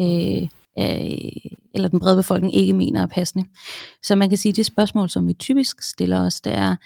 [0.00, 3.48] øh, øh, eller den brede befolkning ikke mener er passende.
[4.02, 6.76] Så man kan sige, at det spørgsmål, som vi typisk stiller os, det er,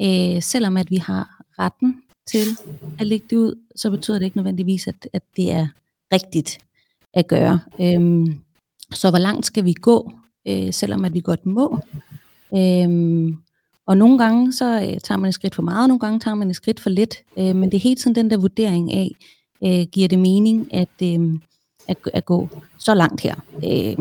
[0.00, 2.46] øh, selvom at vi har retten til
[2.98, 5.66] at lægge det ud, så betyder det ikke nødvendigvis, at, at det er
[6.12, 6.58] rigtigt
[7.14, 7.60] at gøre.
[7.80, 8.40] Øhm,
[8.90, 10.12] så hvor langt skal vi gå,
[10.48, 11.78] øh, selvom at vi godt må?
[12.54, 13.36] Øhm,
[13.86, 16.34] og nogle gange så øh, tager man et skridt for meget, og nogle gange tager
[16.34, 17.16] man et skridt for lidt.
[17.38, 19.10] Øh, men det er helt sådan den der vurdering af,
[19.64, 21.38] øh, giver det mening at, øh,
[21.88, 22.48] at, at gå
[22.78, 23.34] så langt her?
[23.56, 23.96] Øh,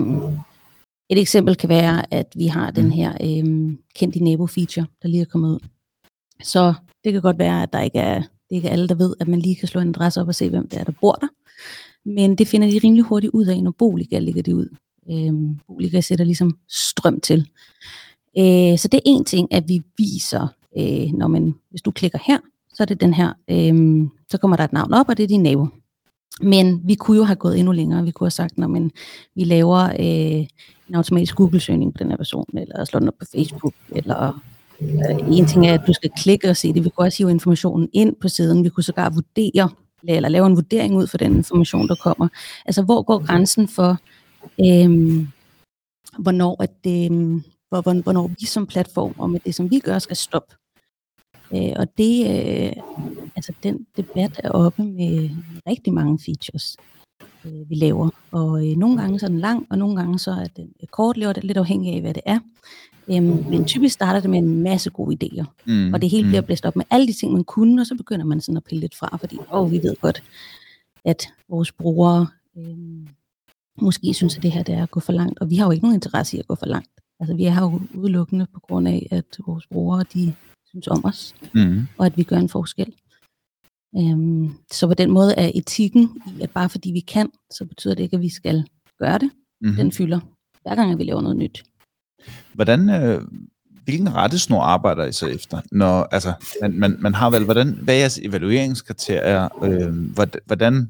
[1.10, 5.08] et eksempel kan være, at vi har den her øh, kendt i nabo feature, der
[5.08, 5.60] lige er kommet ud.
[6.44, 6.74] Så
[7.04, 9.28] det kan godt være, at der ikke er, det ikke er alle, der ved, at
[9.28, 11.28] man lige kan slå en adresse op og se, hvem det er, der bor der.
[12.06, 14.76] Men det finder de rimelig hurtigt ud af, når Boliga ligger det ud.
[15.12, 17.50] Øhm, Boliga sætter ligesom strøm til.
[18.38, 20.48] Øh, så det er en ting, at vi viser,
[20.78, 22.38] øh, når man, hvis du klikker her,
[22.74, 25.28] så er det den her, øh, så kommer der et navn op, og det er
[25.28, 25.68] din nabo.
[26.42, 28.04] Men vi kunne jo have gået endnu længere.
[28.04, 28.92] Vi kunne have sagt, når man,
[29.36, 30.48] vi laver øh,
[30.90, 34.42] en automatisk Google-søgning på den her person, eller slår den op på Facebook, eller
[34.84, 36.84] Øh, en ting er, at du skal klikke og se det.
[36.84, 38.64] Vi kunne også hive informationen ind på siden.
[38.64, 39.70] Vi kunne sågar vurdere,
[40.08, 42.28] eller lave en vurdering ud for den information, der kommer.
[42.66, 43.98] Altså, hvor går grænsen for,
[44.60, 45.28] øhm,
[46.20, 50.00] hvornår, at øhm, det, hvor, hvornår vi som platform og med det, som vi gør,
[50.00, 50.56] skal stoppe.
[51.56, 52.74] Øh, og det, øh,
[53.36, 55.30] altså den debat er oppe med
[55.68, 56.78] rigtig mange features,
[57.46, 58.10] øh, vi laver.
[58.32, 61.16] Og øh, nogle gange så er den lang, og nogle gange så er den kort,
[61.16, 62.40] det er lidt afhængig af, hvad det er.
[63.10, 65.94] Øhm, men typisk starter det med en masse gode idéer, mm.
[65.94, 66.46] og det hele bliver mm.
[66.46, 68.82] blæst op med alle de ting, man kunne, og så begynder man sådan at pille
[68.82, 70.24] lidt fra, fordi åh, vi ved godt,
[71.06, 72.28] at vores brugere
[72.58, 73.08] øhm,
[73.82, 75.72] måske synes, at det her det er at gå for langt, og vi har jo
[75.72, 76.90] ikke nogen interesse i at gå for langt.
[77.20, 80.34] Altså vi er her jo udelukkende på grund af, at vores brugere, de
[80.66, 81.88] synes om os, mm.
[81.98, 82.94] og at vi gør en forskel.
[83.98, 88.04] Øhm, så på den måde er etikken at bare fordi vi kan, så betyder det
[88.04, 88.64] ikke, at vi skal
[89.00, 89.32] gøre det.
[89.62, 89.76] Mm.
[89.76, 90.20] Den fylder
[90.62, 91.64] hver gang, vi laver noget nyt.
[92.54, 93.22] Hvordan, øh,
[93.84, 95.62] hvilken rettesnor arbejder I så efter?
[95.72, 99.64] Når, altså, man, man, man har vel, hvordan, hvad er jeres evalueringskriterier?
[99.64, 100.12] Øh,
[100.46, 100.90] hvordan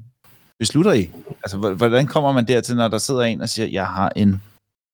[0.59, 1.09] beslutter I?
[1.43, 4.41] Altså, hvordan kommer man dertil, når der sidder en og siger, jeg har en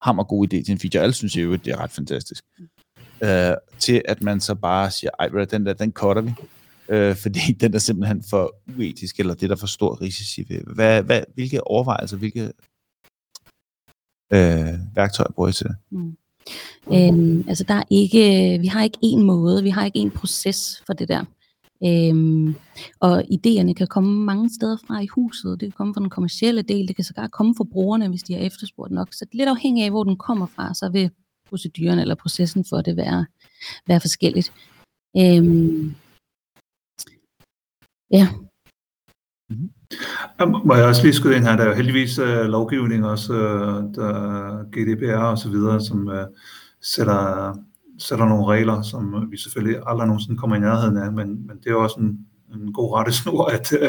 [0.02, 2.44] hammer god idé til en feature, alle synes jo, det er ret fantastisk.
[3.24, 6.34] Øh, til at man så bare siger, ej, den der, den cutter vi.
[6.90, 10.62] Øh, fordi den er simpelthen for uetisk, eller det der for stor risici ved.
[10.76, 12.52] Hvad, hvad, hvilke overvejelser, hvilke
[14.34, 15.76] øh, værktøjer bruger I til det?
[15.92, 16.18] Mm.
[16.94, 20.84] Øhm, altså der er ikke, vi har ikke en måde, vi har ikke en proces
[20.86, 21.26] for det der.
[21.86, 22.56] Øhm,
[23.00, 25.60] og idéerne kan komme mange steder fra i huset.
[25.60, 28.34] Det kan komme fra den kommercielle del, det kan sågar komme fra brugerne, hvis de
[28.34, 29.14] har efterspurgt nok.
[29.14, 31.10] Så det lidt afhængig af, hvor den kommer fra, så vil
[31.50, 33.26] proceduren eller processen for det være,
[33.88, 34.54] være forskelligt.
[35.18, 35.96] Øhm,
[38.12, 38.28] ja.
[39.50, 40.68] Mm-hmm.
[40.68, 43.94] Må jeg også lige skyde ind her, der er jo heldigvis uh, lovgivning også, uh,
[43.96, 46.14] der GDPR og så videre, som uh,
[46.82, 47.54] sætter,
[48.00, 51.72] sætter nogle regler, som vi selvfølgelig aldrig nogensinde kommer i nærheden af, men, men det
[51.72, 52.20] er også en,
[52.54, 53.88] en god rettesnor, at, uh,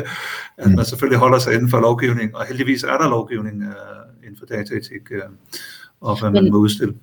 [0.59, 0.85] at man mm.
[0.85, 5.11] selvfølgelig holder sig inden for lovgivning, og heldigvis er der lovgivning uh, inden for dataetik,
[5.11, 5.31] uh,
[6.01, 6.95] og hvad man men, må udstille.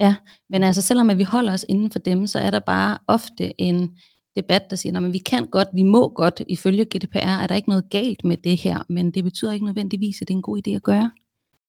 [0.00, 0.14] Ja,
[0.50, 3.60] men altså selvom at vi holder os inden for dem, så er der bare ofte
[3.60, 3.90] en
[4.36, 7.68] debat, der siger, at vi kan godt, vi må godt, ifølge GDPR er der ikke
[7.68, 10.62] noget galt med det her, men det betyder ikke nødvendigvis, at det er en god
[10.68, 11.10] idé at gøre.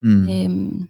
[0.01, 0.29] Mm.
[0.29, 0.89] Øhm,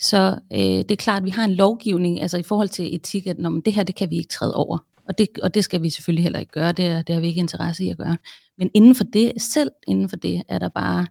[0.00, 3.26] så øh, det er klart, at vi har en lovgivning, altså i forhold til etik,
[3.26, 4.78] at når, det her, det kan vi ikke træde over.
[5.08, 7.38] og, det, og det skal vi selvfølgelig heller ikke gøre, det, det har vi ikke
[7.38, 8.16] interesse i at gøre.
[8.58, 11.06] Men inden for det, selv inden for det, er der bare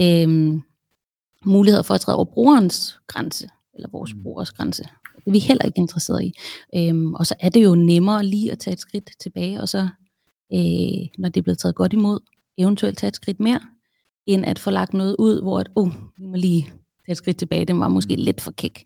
[0.00, 0.62] øhm,
[1.44, 4.22] muligheder for at træde over brugerens grænse, eller vores Mm.
[4.22, 4.84] brugers grænse.
[5.24, 6.32] Det er vi heller ikke interesseret i.
[6.76, 9.88] Øhm, og så er det jo nemmere lige at tage et skridt tilbage, og så,
[10.52, 12.20] øh, når det er blevet taget godt imod,
[12.58, 13.60] eventuelt tage et skridt mere,
[14.26, 16.62] end at få lagt noget ud, hvor at, oh, vi må lige
[17.06, 18.84] tage et skridt tilbage, den var måske lidt for kæk.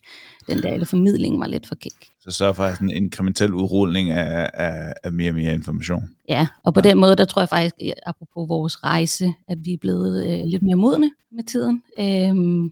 [0.48, 2.08] Den der, eller formidlingen var lidt for kæk.
[2.20, 6.02] Så sørg for sådan en inkrementel udrulning af, af, af mere og mere information.
[6.28, 6.88] Ja, og på ja.
[6.88, 7.74] den måde, der tror jeg faktisk,
[8.06, 11.82] apropos vores rejse, at vi er blevet øh, lidt mere modne med tiden.
[11.98, 12.70] Øhm,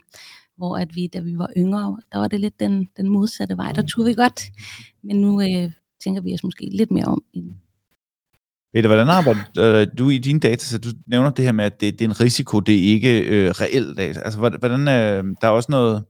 [0.56, 3.72] hvor at vi, da vi var yngre, der var det lidt den, den modsatte vej.
[3.72, 4.42] Der turde vi godt,
[5.02, 5.70] men nu øh,
[6.04, 7.22] tænker vi os måske lidt mere om.
[7.32, 7.54] End,
[8.72, 10.64] Peter, hvordan arbejder øh, du i dine data?
[10.64, 13.20] Så du nævner det her med, at det, det er en risiko, det er ikke
[13.20, 14.20] øh, reelt data.
[14.20, 16.04] Altså, hvordan, hvordan øh, der er også noget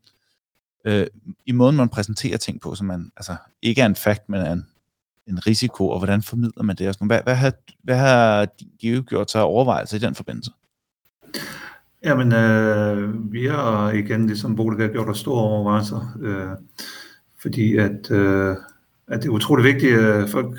[0.84, 1.07] øh,
[1.47, 4.53] i måden, man præsenterer ting på, som man altså ikke er en fact, men er
[4.53, 4.66] en,
[5.28, 6.88] en risiko, og hvordan formidler man det?
[6.88, 10.51] Og sådan, hvad, hvad, har, hvad har de gjort sig overvejelser i den forbindelse?
[12.05, 16.50] Jamen, øh, vi har igen, ligesom Bodega, gjort os store overvejelser, øh,
[17.42, 18.57] fordi at, øh,
[19.09, 20.57] at det er utrolig vigtigt, at folk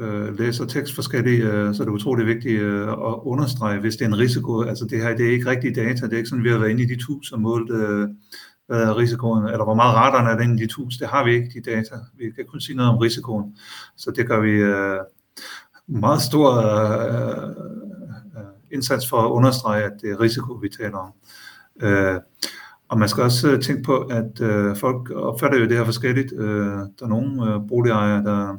[0.00, 4.04] øh, læser tekst forskelligt, øh, så det er utrolig vigtigt øh, at understrege, hvis det
[4.04, 4.62] er en risiko.
[4.62, 6.70] Altså det her, det er ikke rigtige data, det er ikke sådan, vi har været
[6.70, 8.08] inde i de tus og målt, øh,
[8.66, 11.34] hvad er risikoen, eller hvor meget radaren er inde i de tus, det har vi
[11.34, 11.94] ikke, de data.
[12.18, 13.56] Vi kan kun sige noget om risikoen,
[13.96, 14.98] så det gør vi øh,
[15.88, 17.54] meget stor øh,
[18.74, 21.12] indsats for at understrege, at det er risiko, vi taler om.
[21.82, 22.20] Øh,
[22.88, 26.32] og man skal også øh, tænke på, at øh, folk opfatter jo det her forskelligt.
[26.32, 26.66] Øh,
[26.98, 28.58] der er nogle øh, boligejere, der,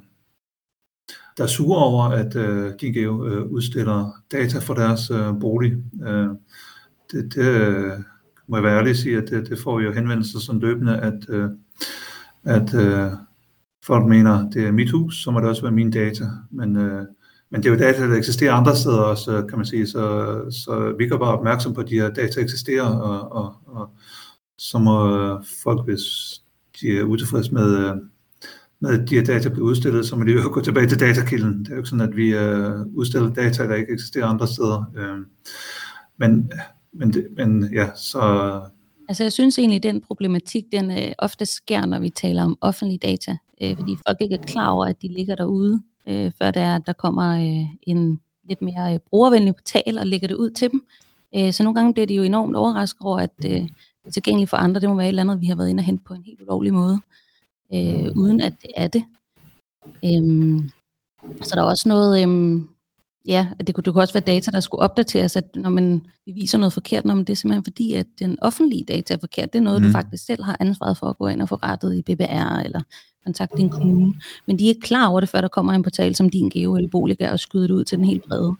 [1.37, 5.77] der er sure over, at øh, Gigeo øh, udstiller data for deres øh, bolig.
[6.03, 6.27] Øh,
[7.11, 7.91] det, det øh,
[8.47, 10.99] må jeg være ærlig at sige, at det, det får vi jo henvendelser som løbende,
[10.99, 11.49] at, øh,
[12.43, 13.11] at øh,
[13.83, 16.25] folk mener, det er mit hus, så må det også være mine data.
[16.51, 17.05] Men, øh,
[17.51, 20.35] men det er jo data, der eksisterer andre steder også, kan man sige, så,
[20.65, 23.89] så vi kan bare opmærksom på, at de her data eksisterer, og, og, og
[24.57, 24.97] så må
[25.63, 26.01] folk, hvis
[26.81, 28.01] de er utilfredse med,
[28.79, 31.59] med at de her data bliver udstillet, så må de jo gå tilbage til datakilden.
[31.59, 34.91] Det er jo ikke sådan, at vi øh, udstiller data, der ikke eksisterer andre steder.
[34.97, 35.17] Øh,
[36.17, 36.51] men,
[36.93, 38.21] men, det, men ja, så...
[39.09, 42.57] Altså jeg synes egentlig, at den problematik, den øh, ofte sker, når vi taler om
[42.61, 46.51] offentlige data, øh, fordi folk ikke er klar over, at de ligger derude, øh, før
[46.51, 50.71] der, der kommer øh, en lidt mere øh, brugervenlig portal og lægger det ud til
[50.71, 50.85] dem.
[51.35, 53.69] Øh, så nogle gange bliver de jo enormt overrasket over, at øh, det
[54.05, 54.81] er tilgængeligt for andre.
[54.81, 56.41] Det må være et eller andet, vi har været inde og hente på en helt
[56.41, 56.99] ulovlig måde,
[57.73, 59.03] øh, uden at det er det.
[60.05, 60.69] Øhm,
[61.41, 62.69] så der er også noget, øhm,
[63.25, 66.05] ja, at det kunne, det kunne også være data, der skulle opdateres, at når man
[66.25, 69.17] vi viser noget forkert, når man det er simpelthen fordi, at den offentlige data er
[69.17, 69.53] forkert.
[69.53, 69.87] Det er noget, mm.
[69.87, 72.81] du faktisk selv har ansvaret for at gå ind og få rettet i BBR, eller
[73.25, 74.13] kontakte din kommune.
[74.47, 76.75] Men de er ikke klar over det, før der kommer en portal som din Geo
[76.75, 78.55] eller Boliga og skyder det ud til den helt brede.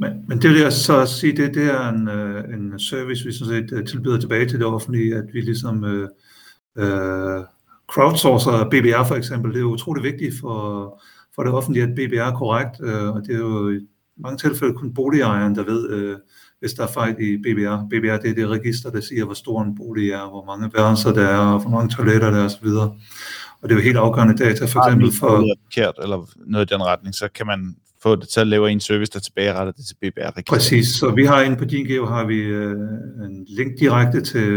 [0.00, 3.32] Men, men det vil jeg så sige, det, det er en, øh, en service, vi
[3.32, 6.08] sådan set øh, tilbyder tilbage til det offentlige, at vi ligesom øh,
[6.78, 7.44] øh,
[7.92, 9.50] crowdsourcer BBR for eksempel.
[9.50, 11.02] Det er jo utrolig vigtigt for,
[11.34, 13.80] for det offentlige, at BBR er korrekt, øh, og det er jo i
[14.16, 16.16] mange tilfælde kun boligejeren, der ved, øh,
[16.60, 17.86] hvis der er fejl i BBR.
[17.90, 21.12] BBR det er det register, der siger, hvor stor en bolig er, hvor mange værelser
[21.12, 22.66] der er, og hvor mange toiletter der er osv.
[23.60, 25.30] Og det er jo helt afgørende data, for eksempel for...
[25.30, 28.70] Noget forkert, eller noget i den retning, så kan man få det til at lave
[28.70, 30.46] en service, der tilbageretter det til BBR-registeret.
[30.46, 32.70] Præcis, så vi har inde på DinGeo har vi øh,
[33.24, 34.50] en link direkte til,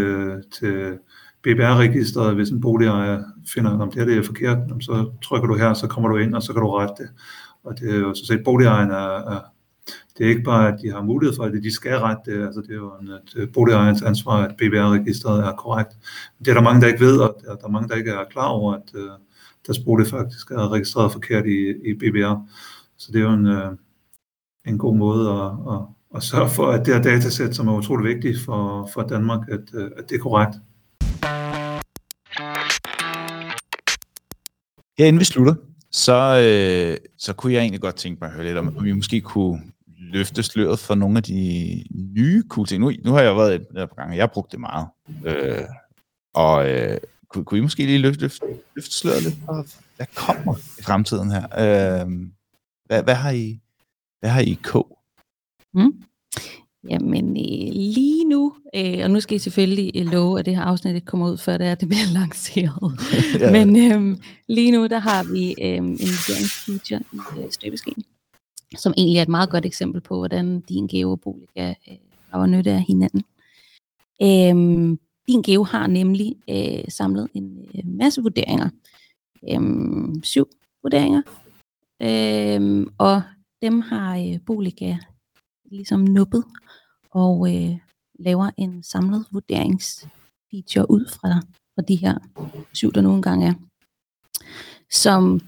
[0.60, 0.98] til
[1.44, 3.24] BBR-registeret, hvis en boligejer
[3.54, 6.36] finder, om det her det er forkert, så trykker du her, så kommer du ind,
[6.36, 7.10] og så kan du rette det.
[7.64, 9.40] Og det er jo så set, boligejeren er, er,
[10.18, 12.62] det er ikke bare, at de har mulighed for det, de skal rette det, altså
[12.62, 15.98] det er jo en, et øh, boligejerens ansvar, at BBR-registret er korrekt.
[16.40, 18.48] Det er der mange, der ikke ved, og der er mange, der ikke er klar
[18.48, 19.10] over, at øh, uh,
[19.68, 22.36] deres bolig faktisk er registreret forkert i, i BBR.
[22.98, 23.74] Så det er jo en, uh,
[24.68, 25.82] en god måde at, at,
[26.16, 29.74] at sørge for, at det her datasæt, som er utrolig vigtigt for, for Danmark, at,
[29.74, 30.56] uh, at det er korrekt.
[35.00, 35.56] Ja, inden vi slutter,
[35.92, 38.92] så, øh, så kunne jeg egentlig godt tænke mig at høre lidt om, om vi
[38.92, 39.62] måske kunne
[40.10, 41.84] løfte sløret for nogle af de
[42.18, 42.82] nye cool ting.
[42.82, 44.88] Nu, nu har jeg været der på gang, og jeg har brugt det meget.
[45.26, 45.64] Øh,
[46.34, 46.98] og øh,
[47.30, 48.46] kunne, kunne I måske lige løfte, løfte,
[48.76, 51.44] løfte sløret lidt for, hvad kommer i fremtiden her?
[51.44, 52.10] Øh,
[52.86, 53.60] hvad, hvad, har I,
[54.20, 54.98] hvad har I i kog?
[55.74, 55.94] Mm.
[56.90, 60.64] Jamen øh, lige nu, øh, og nu skal I selvfølgelig øh, love, at det her
[60.64, 63.00] afsnit ikke kommer ud, før det er, det bliver lanceret.
[63.40, 63.52] ja.
[63.52, 68.04] Men øh, lige nu, der har vi øh, en investeringsfeature i øh, støbeskeen,
[68.78, 71.98] som egentlig er et meget godt eksempel på, hvordan din Geo og Boliga øh,
[72.32, 73.24] drager nytte af hinanden.
[74.22, 78.70] Øhm, din Geo har nemlig øh, samlet en øh, masse vurderinger.
[79.50, 80.50] Øhm, syv
[80.84, 81.22] vurderinger,
[82.02, 83.22] Øhm, og
[83.62, 84.98] dem har øh, Boliga
[85.66, 86.44] ligesom nuppet
[87.12, 87.78] og øh,
[88.20, 91.42] laver en samlet vurderingsfeature ud fra,
[91.76, 92.18] fra de her
[92.74, 93.54] syv, der nogle gange er,
[94.92, 95.42] som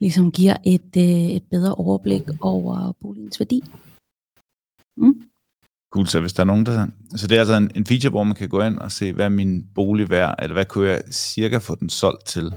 [0.00, 3.64] ligesom giver et, øh, et bedre overblik over boligens værdi.
[4.96, 5.22] Mm.
[5.92, 6.86] Cool, så hvis der er nogen, der...
[7.16, 9.30] Så det er altså en, en feature, hvor man kan gå ind og se, hvad
[9.30, 12.54] min bolig værd, eller hvad kunne jeg cirka få den solgt til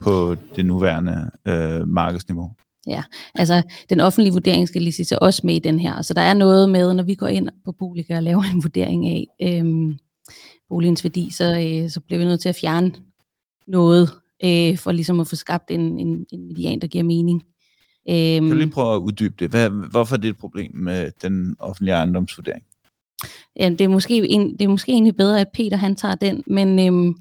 [0.00, 2.50] på det nuværende øh, markedsniveau?
[2.86, 3.02] Ja,
[3.34, 6.02] altså den offentlige vurdering skal lige sige også med i den her.
[6.02, 9.08] Så der er noget med, når vi går ind på Boliga og laver en vurdering
[9.08, 9.98] af øhm,
[10.68, 12.92] boligens værdi, så, øh, så bliver vi nødt til at fjerne
[13.66, 14.10] noget,
[14.44, 17.42] øh, for ligesom at få skabt en, en, en median, der giver mening.
[18.08, 19.50] Øhm, kan du lige prøve at uddybe det?
[19.50, 22.62] Hvad, hvorfor er det et problem med den offentlige ejendomsvurdering?
[23.56, 26.42] Ja, det, er måske en, det er måske egentlig bedre, at Peter han tager den,
[26.46, 27.14] men øhm,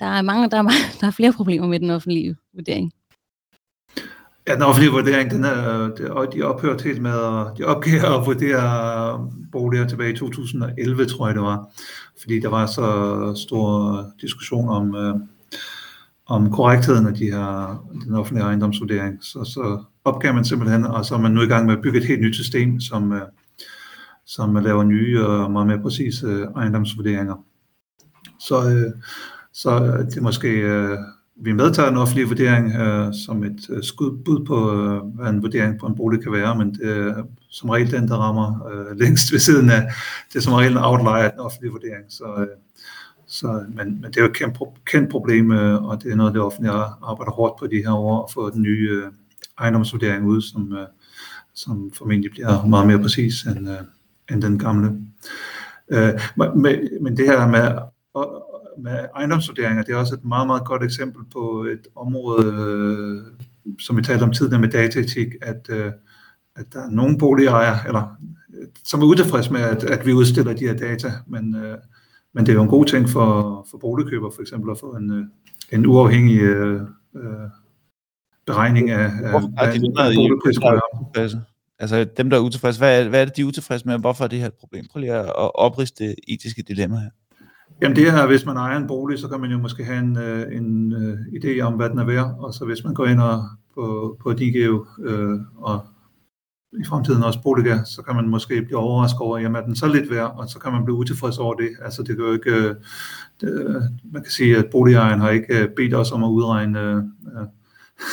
[0.00, 0.62] der er mange, der er,
[1.00, 2.92] der er flere problemer med den offentlige vurdering.
[4.48, 9.88] Ja, den offentlige vurdering, den er, de ophørte helt med, de opgav at vurdere boliger
[9.88, 11.70] tilbage i 2011, tror jeg det var,
[12.20, 15.14] fordi der var så stor diskussion om, øh,
[16.28, 19.24] om korrektheden af de her, den offentlige ejendomsvurdering.
[19.24, 21.98] Så, så opgav man simpelthen, og så er man nu i gang med at bygge
[21.98, 23.22] et helt nyt system, som, øh,
[24.26, 27.44] som laver nye og meget mere præcise øh, ejendomsvurderinger.
[28.40, 28.92] Så, øh,
[29.52, 29.78] så
[30.10, 30.48] det er måske,
[31.42, 32.72] vi medtager en offentlig vurdering
[33.14, 34.70] som et skud bud på,
[35.14, 38.16] hvad en vurdering på en bolig kan være, men det er som regel den, der
[38.16, 39.82] rammer længst ved siden af,
[40.32, 42.04] det er som regel en outlier af den offentlige vurdering.
[42.08, 42.46] Så,
[43.28, 46.34] så, men, men det er jo et kendt, kendt problem, øh, og det er noget,
[46.34, 46.72] det offentlige
[47.02, 49.12] arbejder hårdt på de her år, at få den nye øh,
[49.58, 50.86] ejendomsvurdering ud, som, øh,
[51.54, 53.76] som formentlig bliver meget mere præcis end, øh,
[54.30, 55.00] end den gamle.
[55.88, 57.78] Øh, men, men det her med,
[58.78, 63.22] med ejendomsvurderinger, det er også et meget, meget godt eksempel på et område, øh,
[63.78, 65.92] som vi talte om tidligere med dataetik, at, øh,
[66.56, 68.16] at der er nogle boligejere, eller,
[68.84, 71.78] som er utilfredse med, at, at vi udstiller de her data, men, øh,
[72.34, 75.12] men det er jo en god ting for, for boligkøber, for eksempel at få en,
[75.12, 75.24] øh,
[75.72, 76.80] en uafhængig øh,
[78.46, 80.58] beregning af, af hvad en boligpris
[81.80, 84.00] Altså dem, der er utilfredse, hvad er, hvad er det, de er utilfredse med, og
[84.00, 84.84] hvorfor er det her et problem?
[84.92, 87.10] Prøv lige at opriste det etiske dilemma her.
[87.82, 90.16] Jamen det her, hvis man ejer en bolig, så kan man jo måske have en,
[90.18, 93.20] øh, en uh, idé om, hvad den er værd, og så hvis man går ind
[93.20, 93.42] og
[93.74, 95.80] på, på DGEO øh, og
[96.72, 99.86] i fremtiden også Boliga, så kan man måske blive overrasket over, jamen er den så
[99.86, 101.70] lidt værd, og så kan man blive utilfreds over det.
[101.82, 102.74] Altså det kan jo ikke, øh,
[103.40, 106.80] det, øh, man kan sige, at boligejeren har ikke øh, bedt os om at udregne
[106.80, 107.02] øh,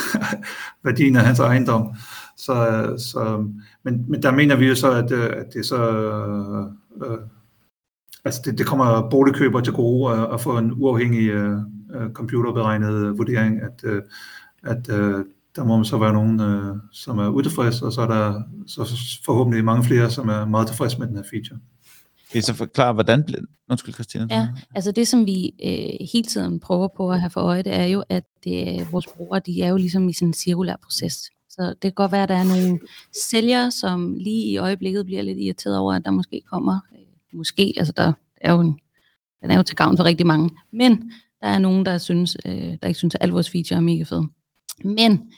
[0.85, 1.95] værdien af hans ejendom.
[2.37, 2.55] Så,
[2.97, 3.47] så,
[3.83, 5.91] men, men der mener vi jo så, at, at det så
[7.05, 7.19] øh,
[8.25, 11.59] altså det, det kommer boligkøber til gode at, at få en uafhængig øh,
[12.13, 14.01] computerberegnet vurdering, at, øh,
[14.63, 15.25] at øh,
[15.55, 19.65] der må så være nogen, øh, som er utilfredse, og så er der så forhåbentlig
[19.65, 21.59] mange flere, som er meget tilfredse med den her feature.
[22.31, 24.27] Kan I så forklare, hvordan bliver Undskyld, Christina.
[24.29, 27.75] Ja, altså det, som vi øh, hele tiden prøver på at have for øje, det
[27.75, 31.13] er jo, at det, vores brugere, de er jo ligesom i sådan en cirkulær proces.
[31.49, 32.79] Så det kan godt være, at der er nogle
[33.23, 37.73] sælgere, som lige i øjeblikket bliver lidt irriteret over, at der måske kommer, øh, måske,
[37.77, 38.79] altså der er jo en,
[39.41, 42.77] den er jo til gavn for rigtig mange, men der er nogen, der, synes, øh,
[42.81, 44.27] der ikke synes, at alle vores feature er mega fede.
[44.83, 45.31] Men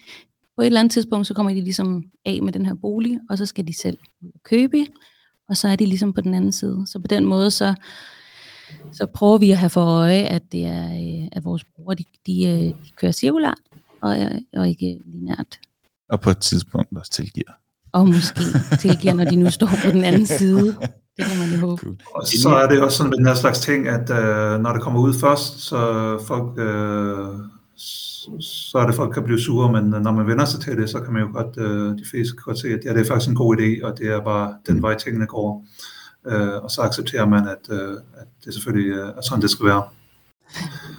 [0.55, 3.37] på et eller andet tidspunkt, så kommer de ligesom af med den her bolig, og
[3.37, 3.97] så skal de selv
[4.43, 4.85] købe,
[5.49, 6.83] og så er de ligesom på den anden side.
[6.85, 7.73] Så på den måde, så,
[8.91, 12.03] så prøver vi at have for øje, at det er, øh, at vores brugere, de,
[12.25, 13.57] de, øh, de kører cirkulært,
[14.01, 14.17] og,
[14.53, 15.59] og ikke lineært.
[16.09, 17.51] Og på et tidspunkt også tilgiver.
[17.91, 18.41] Og måske
[18.79, 20.75] tilgiver, når de nu står på den anden side.
[21.17, 21.81] Det kan man jo håbe.
[21.81, 21.97] Cool.
[22.15, 24.81] Og så er det også sådan med den her slags ting, at uh, når det
[24.81, 25.77] kommer ud først, så
[26.27, 27.39] folk, uh,
[28.39, 30.99] så er det folk kan blive sure, men når man vender sig til det, så
[30.99, 33.29] kan man jo godt, uh, de fleste kan godt se, at ja, det er faktisk
[33.29, 35.65] en god idé, og det er bare den vej tingene går.
[36.25, 39.83] Uh, og så accepterer man, at, uh, at det selvfølgelig er sådan, det skal være.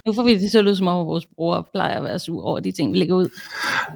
[0.06, 2.42] Nu får vi det så ud som om, at vores bror plejer at være sur
[2.42, 3.28] over de ting, vi lægger ud.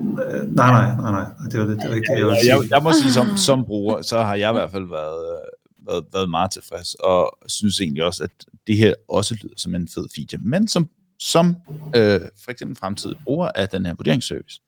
[0.01, 1.25] Nej, nej, nej, nej.
[1.51, 3.65] Det er det, det er ikke det, jeg, jeg, jeg, jeg må sige, som, som
[3.65, 5.41] bruger, så har jeg i hvert fald været,
[5.87, 8.31] været, været meget tilfreds, og synes egentlig også, at
[8.67, 10.41] det her også lyder som en fed feature.
[10.45, 10.89] Men som,
[11.23, 11.57] som
[11.97, 14.61] øh, for eksempel fremtidig bruger af den her vurderingsservice,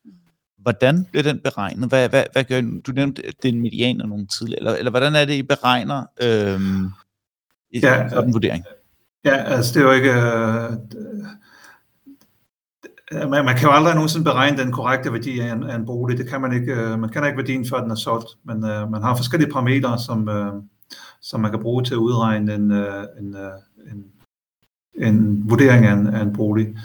[0.58, 1.88] hvordan bliver den beregnet?
[1.88, 2.92] Hvad, hvad, hvad gør du?
[2.92, 6.60] nævnte den median og nogle tidligere, eller, eller hvordan er det, I beregner øh,
[7.82, 8.64] ja, sådan en vurdering?
[9.24, 10.12] Ja, altså det er jo ikke...
[13.12, 15.86] Øh, man, man kan jo aldrig nogensinde beregne den korrekte værdi af en, af en
[15.86, 16.18] bolig.
[16.18, 16.72] Det kan man ikke.
[16.72, 18.28] Øh, man kan ikke værdien, før den er solgt.
[18.44, 20.52] Men øh, man har forskellige parametre, som, øh,
[21.20, 23.52] som man kan bruge til at udregne en, øh, en, øh,
[23.92, 24.04] en,
[24.98, 26.76] en vurdering af en, af en bolig.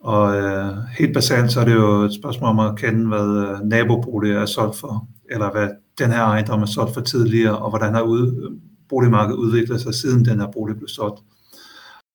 [0.00, 3.68] Og øh, helt basalt så er det jo et spørgsmål om at kende, hvad øh,
[3.68, 5.68] naboboliger er solgt for, eller hvad
[5.98, 8.56] den her ejendom er solgt for tidligere, og hvordan har ud,
[8.88, 11.20] boligmarkedet udviklet sig siden den her bolig blev solgt.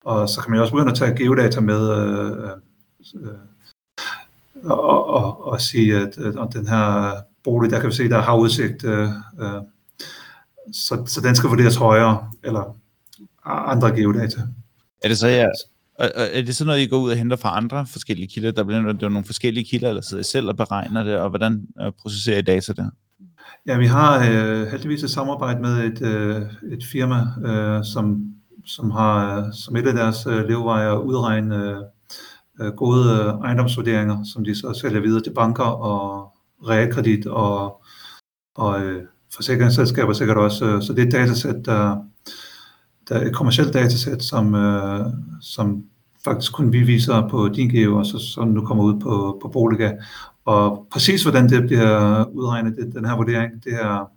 [0.06, 2.50] Og så kan man jo også begynde at tage geodata med øh,
[3.16, 3.34] øh,
[4.64, 7.14] og, og, og sige, at, at den her
[7.44, 9.10] bolig, der kan vi se, der har udsigt, øh,
[9.40, 9.62] øh,
[10.74, 12.76] så, så den skal vurderes højere, eller
[13.46, 14.42] andre geodata.
[15.02, 15.48] Er det så, ja,
[16.00, 18.52] er det sådan noget, I går ud og henter fra andre forskellige kilder?
[18.52, 21.68] Der bliver der nogle forskellige kilder, eller sidder I selv og beregner det, og hvordan
[21.82, 22.90] øh, processerer I data der?
[23.68, 26.42] Ja, vi har øh, heldigvis et samarbejde med et, øh,
[26.72, 28.34] et firma, øh, som,
[28.66, 31.76] som har som et af deres øh, leveveje at udregne
[32.62, 36.32] øh, gode øh, ejendomsvurderinger, som de så sælger videre til banker og
[36.68, 37.84] realkredit og,
[38.56, 40.66] og øh, forsikringsselskaber sikkert også.
[40.66, 41.98] Øh, så det er et datasæt, der,
[43.10, 45.06] der er et øh, kommersielt datasæt, som, øh,
[45.42, 45.84] som
[46.24, 49.48] faktisk kun vi viser på din geo, og så, så nu kommer ud på, på
[49.48, 49.92] Boliga.
[50.46, 54.12] Og præcis hvordan det bliver udregnet, det, den her vurdering, det er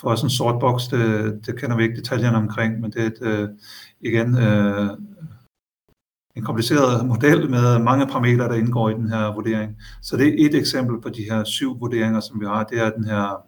[0.00, 3.06] for os en sort boks, det, det kender vi ikke detaljerne omkring, men det er
[3.06, 3.48] et, øh,
[4.00, 4.90] igen øh,
[6.36, 9.76] en kompliceret model med mange parametre, der indgår i den her vurdering.
[10.02, 12.64] Så det er et eksempel på de her syv vurderinger, som vi har.
[12.64, 13.44] Det er den her,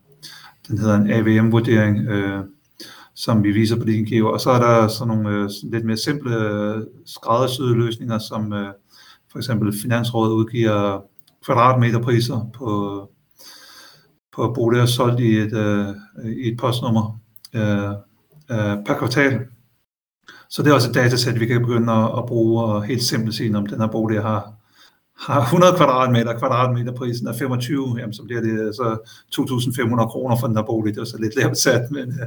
[0.69, 2.45] den hedder en AVM-vurdering, øh,
[3.17, 4.33] som vi viser på din geo.
[4.33, 8.73] Og så er der sådan nogle øh, lidt mere simple øh, skræddersyede løsninger, som øh,
[9.33, 11.01] for eksempel Finansrådet udgiver
[11.45, 13.01] kvadratmeterpriser på,
[14.37, 15.95] på boliger solgt i et, øh,
[16.25, 17.19] i et postnummer
[17.55, 17.91] øh,
[18.51, 19.41] øh, per kvartal.
[20.51, 23.35] Så det er også et datasæt, vi kan begynde at, at bruge og helt simpelt
[23.35, 24.56] sige, om den her bolig har,
[25.19, 28.99] har 100 kvadratmeter, kvadratmeterprisen er 25, jamen så bliver det øh, så
[29.35, 30.95] 2.500 kroner for den her bolig.
[30.95, 32.27] Det er så lidt lavt sat, men, øh,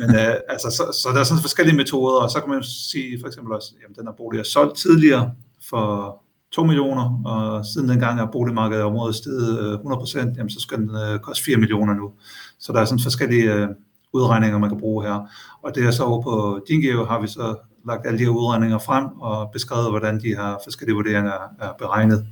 [0.00, 3.20] men øh, altså, så, så der er sådan forskellige metoder, og så kan man sige
[3.20, 5.32] for eksempel også, jamen, den her bolig er solgt tidligere
[5.70, 6.16] for
[6.52, 10.90] 2 millioner, og siden dengang er boligmarkedet i området steget 100%, jamen så skal den
[10.90, 12.12] øh, koste 4 millioner nu.
[12.58, 13.68] Så der er sådan forskellige øh,
[14.12, 15.28] udregninger, man kan bruge her.
[15.62, 17.56] Og det er så over på DinGeo har vi så
[17.86, 22.26] lagt alle de her udregninger frem og beskrevet, hvordan de her forskellige vurderinger er beregnet.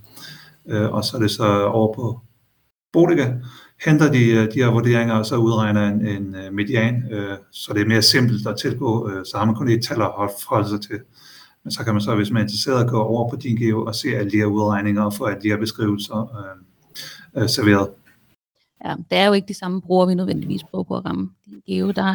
[0.68, 2.20] Øh, og så er det så over på
[2.92, 3.32] Bodega,
[3.84, 7.04] henter de øh, de her vurderinger, og så udregner en, en øh, median,
[7.50, 10.68] så det er mere simpelt at tilgå, så har man kun et tal at forholde
[10.68, 11.00] sig til.
[11.64, 13.94] Men så kan man så, hvis man er interesseret, gå over på din geo og
[13.94, 16.46] se alle de her udregninger og få alle de her beskrivelser
[17.36, 17.88] øh, øh, serveret.
[18.84, 21.62] Ja, det er jo ikke de samme brugere, vi nødvendigvis bruger på at ramme din
[21.66, 21.90] geo.
[21.90, 22.12] Der er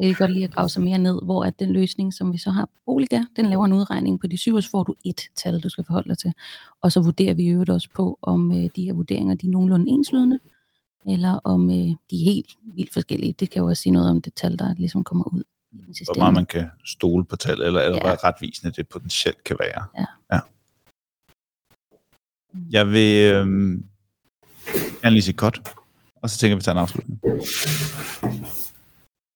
[0.00, 2.38] jeg kan godt lige at grave sig mere ned, hvor at den løsning, som vi
[2.38, 5.20] så har på Boliga, den laver en udregning på de syv, så får du et
[5.36, 6.32] tal, du skal forholde dig til.
[6.82, 9.90] Og så vurderer vi øvrigt også på, om øh, de her vurderinger de er nogenlunde
[9.90, 10.38] enslydende,
[11.06, 13.32] eller om øh, de er helt vildt forskellige.
[13.32, 15.42] Det kan jo også sige noget om det tal, der ligesom kommer ud
[15.72, 18.02] hvor meget man kan stole på tal, eller, eller ja.
[18.02, 19.84] hvor retvisende det potentielt kan være.
[19.98, 20.04] Ja.
[20.32, 20.40] ja.
[22.70, 23.46] Jeg vil øh,
[25.02, 25.74] gerne lige sige godt,
[26.22, 27.20] og så tænker vi tage en afslutning.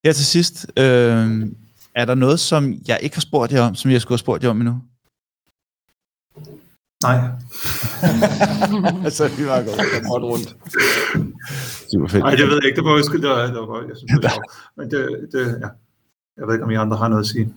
[0.05, 0.85] Her til sidst, øh,
[1.95, 4.45] er der noget, som jeg ikke har spurgt jer om, som jeg skulle have spurgt
[4.45, 4.83] jer om endnu?
[7.03, 7.17] Nej.
[9.07, 9.59] altså, vi var
[10.09, 10.49] godt rundt.
[11.93, 12.23] Super fedt.
[12.23, 12.77] Nej, det ved jeg ikke.
[12.77, 14.43] Det var, det var, det var, jeg synes, det var
[14.77, 15.69] Men det, det, ja.
[16.37, 17.55] Jeg ved ikke, om I andre har noget at sige.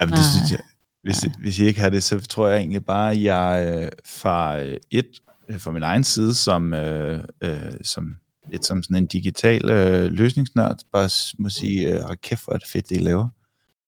[0.00, 0.60] Ja, det synes jeg.
[1.02, 4.60] Hvis, hvis I ikke har det, så tror jeg egentlig bare, at jeg øh, fra
[4.60, 8.16] øh, et, øh, fra min egen side, som, øh, øh, som
[8.50, 12.58] lidt som sådan en digital øh, løsningsnørd, bare må sige, øh, hold kæft, hvor er
[12.58, 13.28] det fedt, det I laver.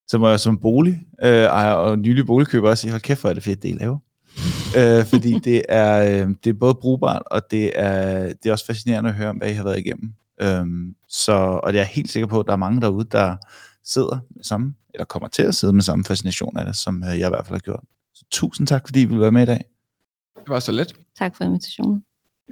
[0.08, 3.30] Så må jeg som bolig, øh, ejer og nylig boligkøber også sige, hold kæft, hvor
[3.30, 3.98] er det fedt, det I laver.
[4.78, 8.66] øh, fordi det er, øh, det er både brugbart, og det er, det er også
[8.66, 10.12] fascinerende at høre om, hvad I har været igennem.
[10.40, 11.32] Øhm, så,
[11.62, 13.36] og jeg er helt sikker på, at der er mange derude, der
[13.84, 17.18] sidder med samme, eller kommer til at sidde med samme fascination af det, som øh,
[17.18, 17.84] jeg i hvert fald har gjort.
[18.14, 19.64] Så tusind tak, fordi I ville være med i dag.
[20.36, 20.94] Det var så let.
[21.18, 22.04] Tak for invitationen.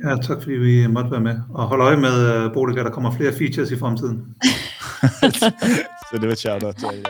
[0.04, 1.36] Ja, tak fordi vi måtte være med.
[1.50, 4.34] Og hold øje med øh, Bodega, der kommer flere features i fremtiden.
[6.08, 7.06] så det var shout-out til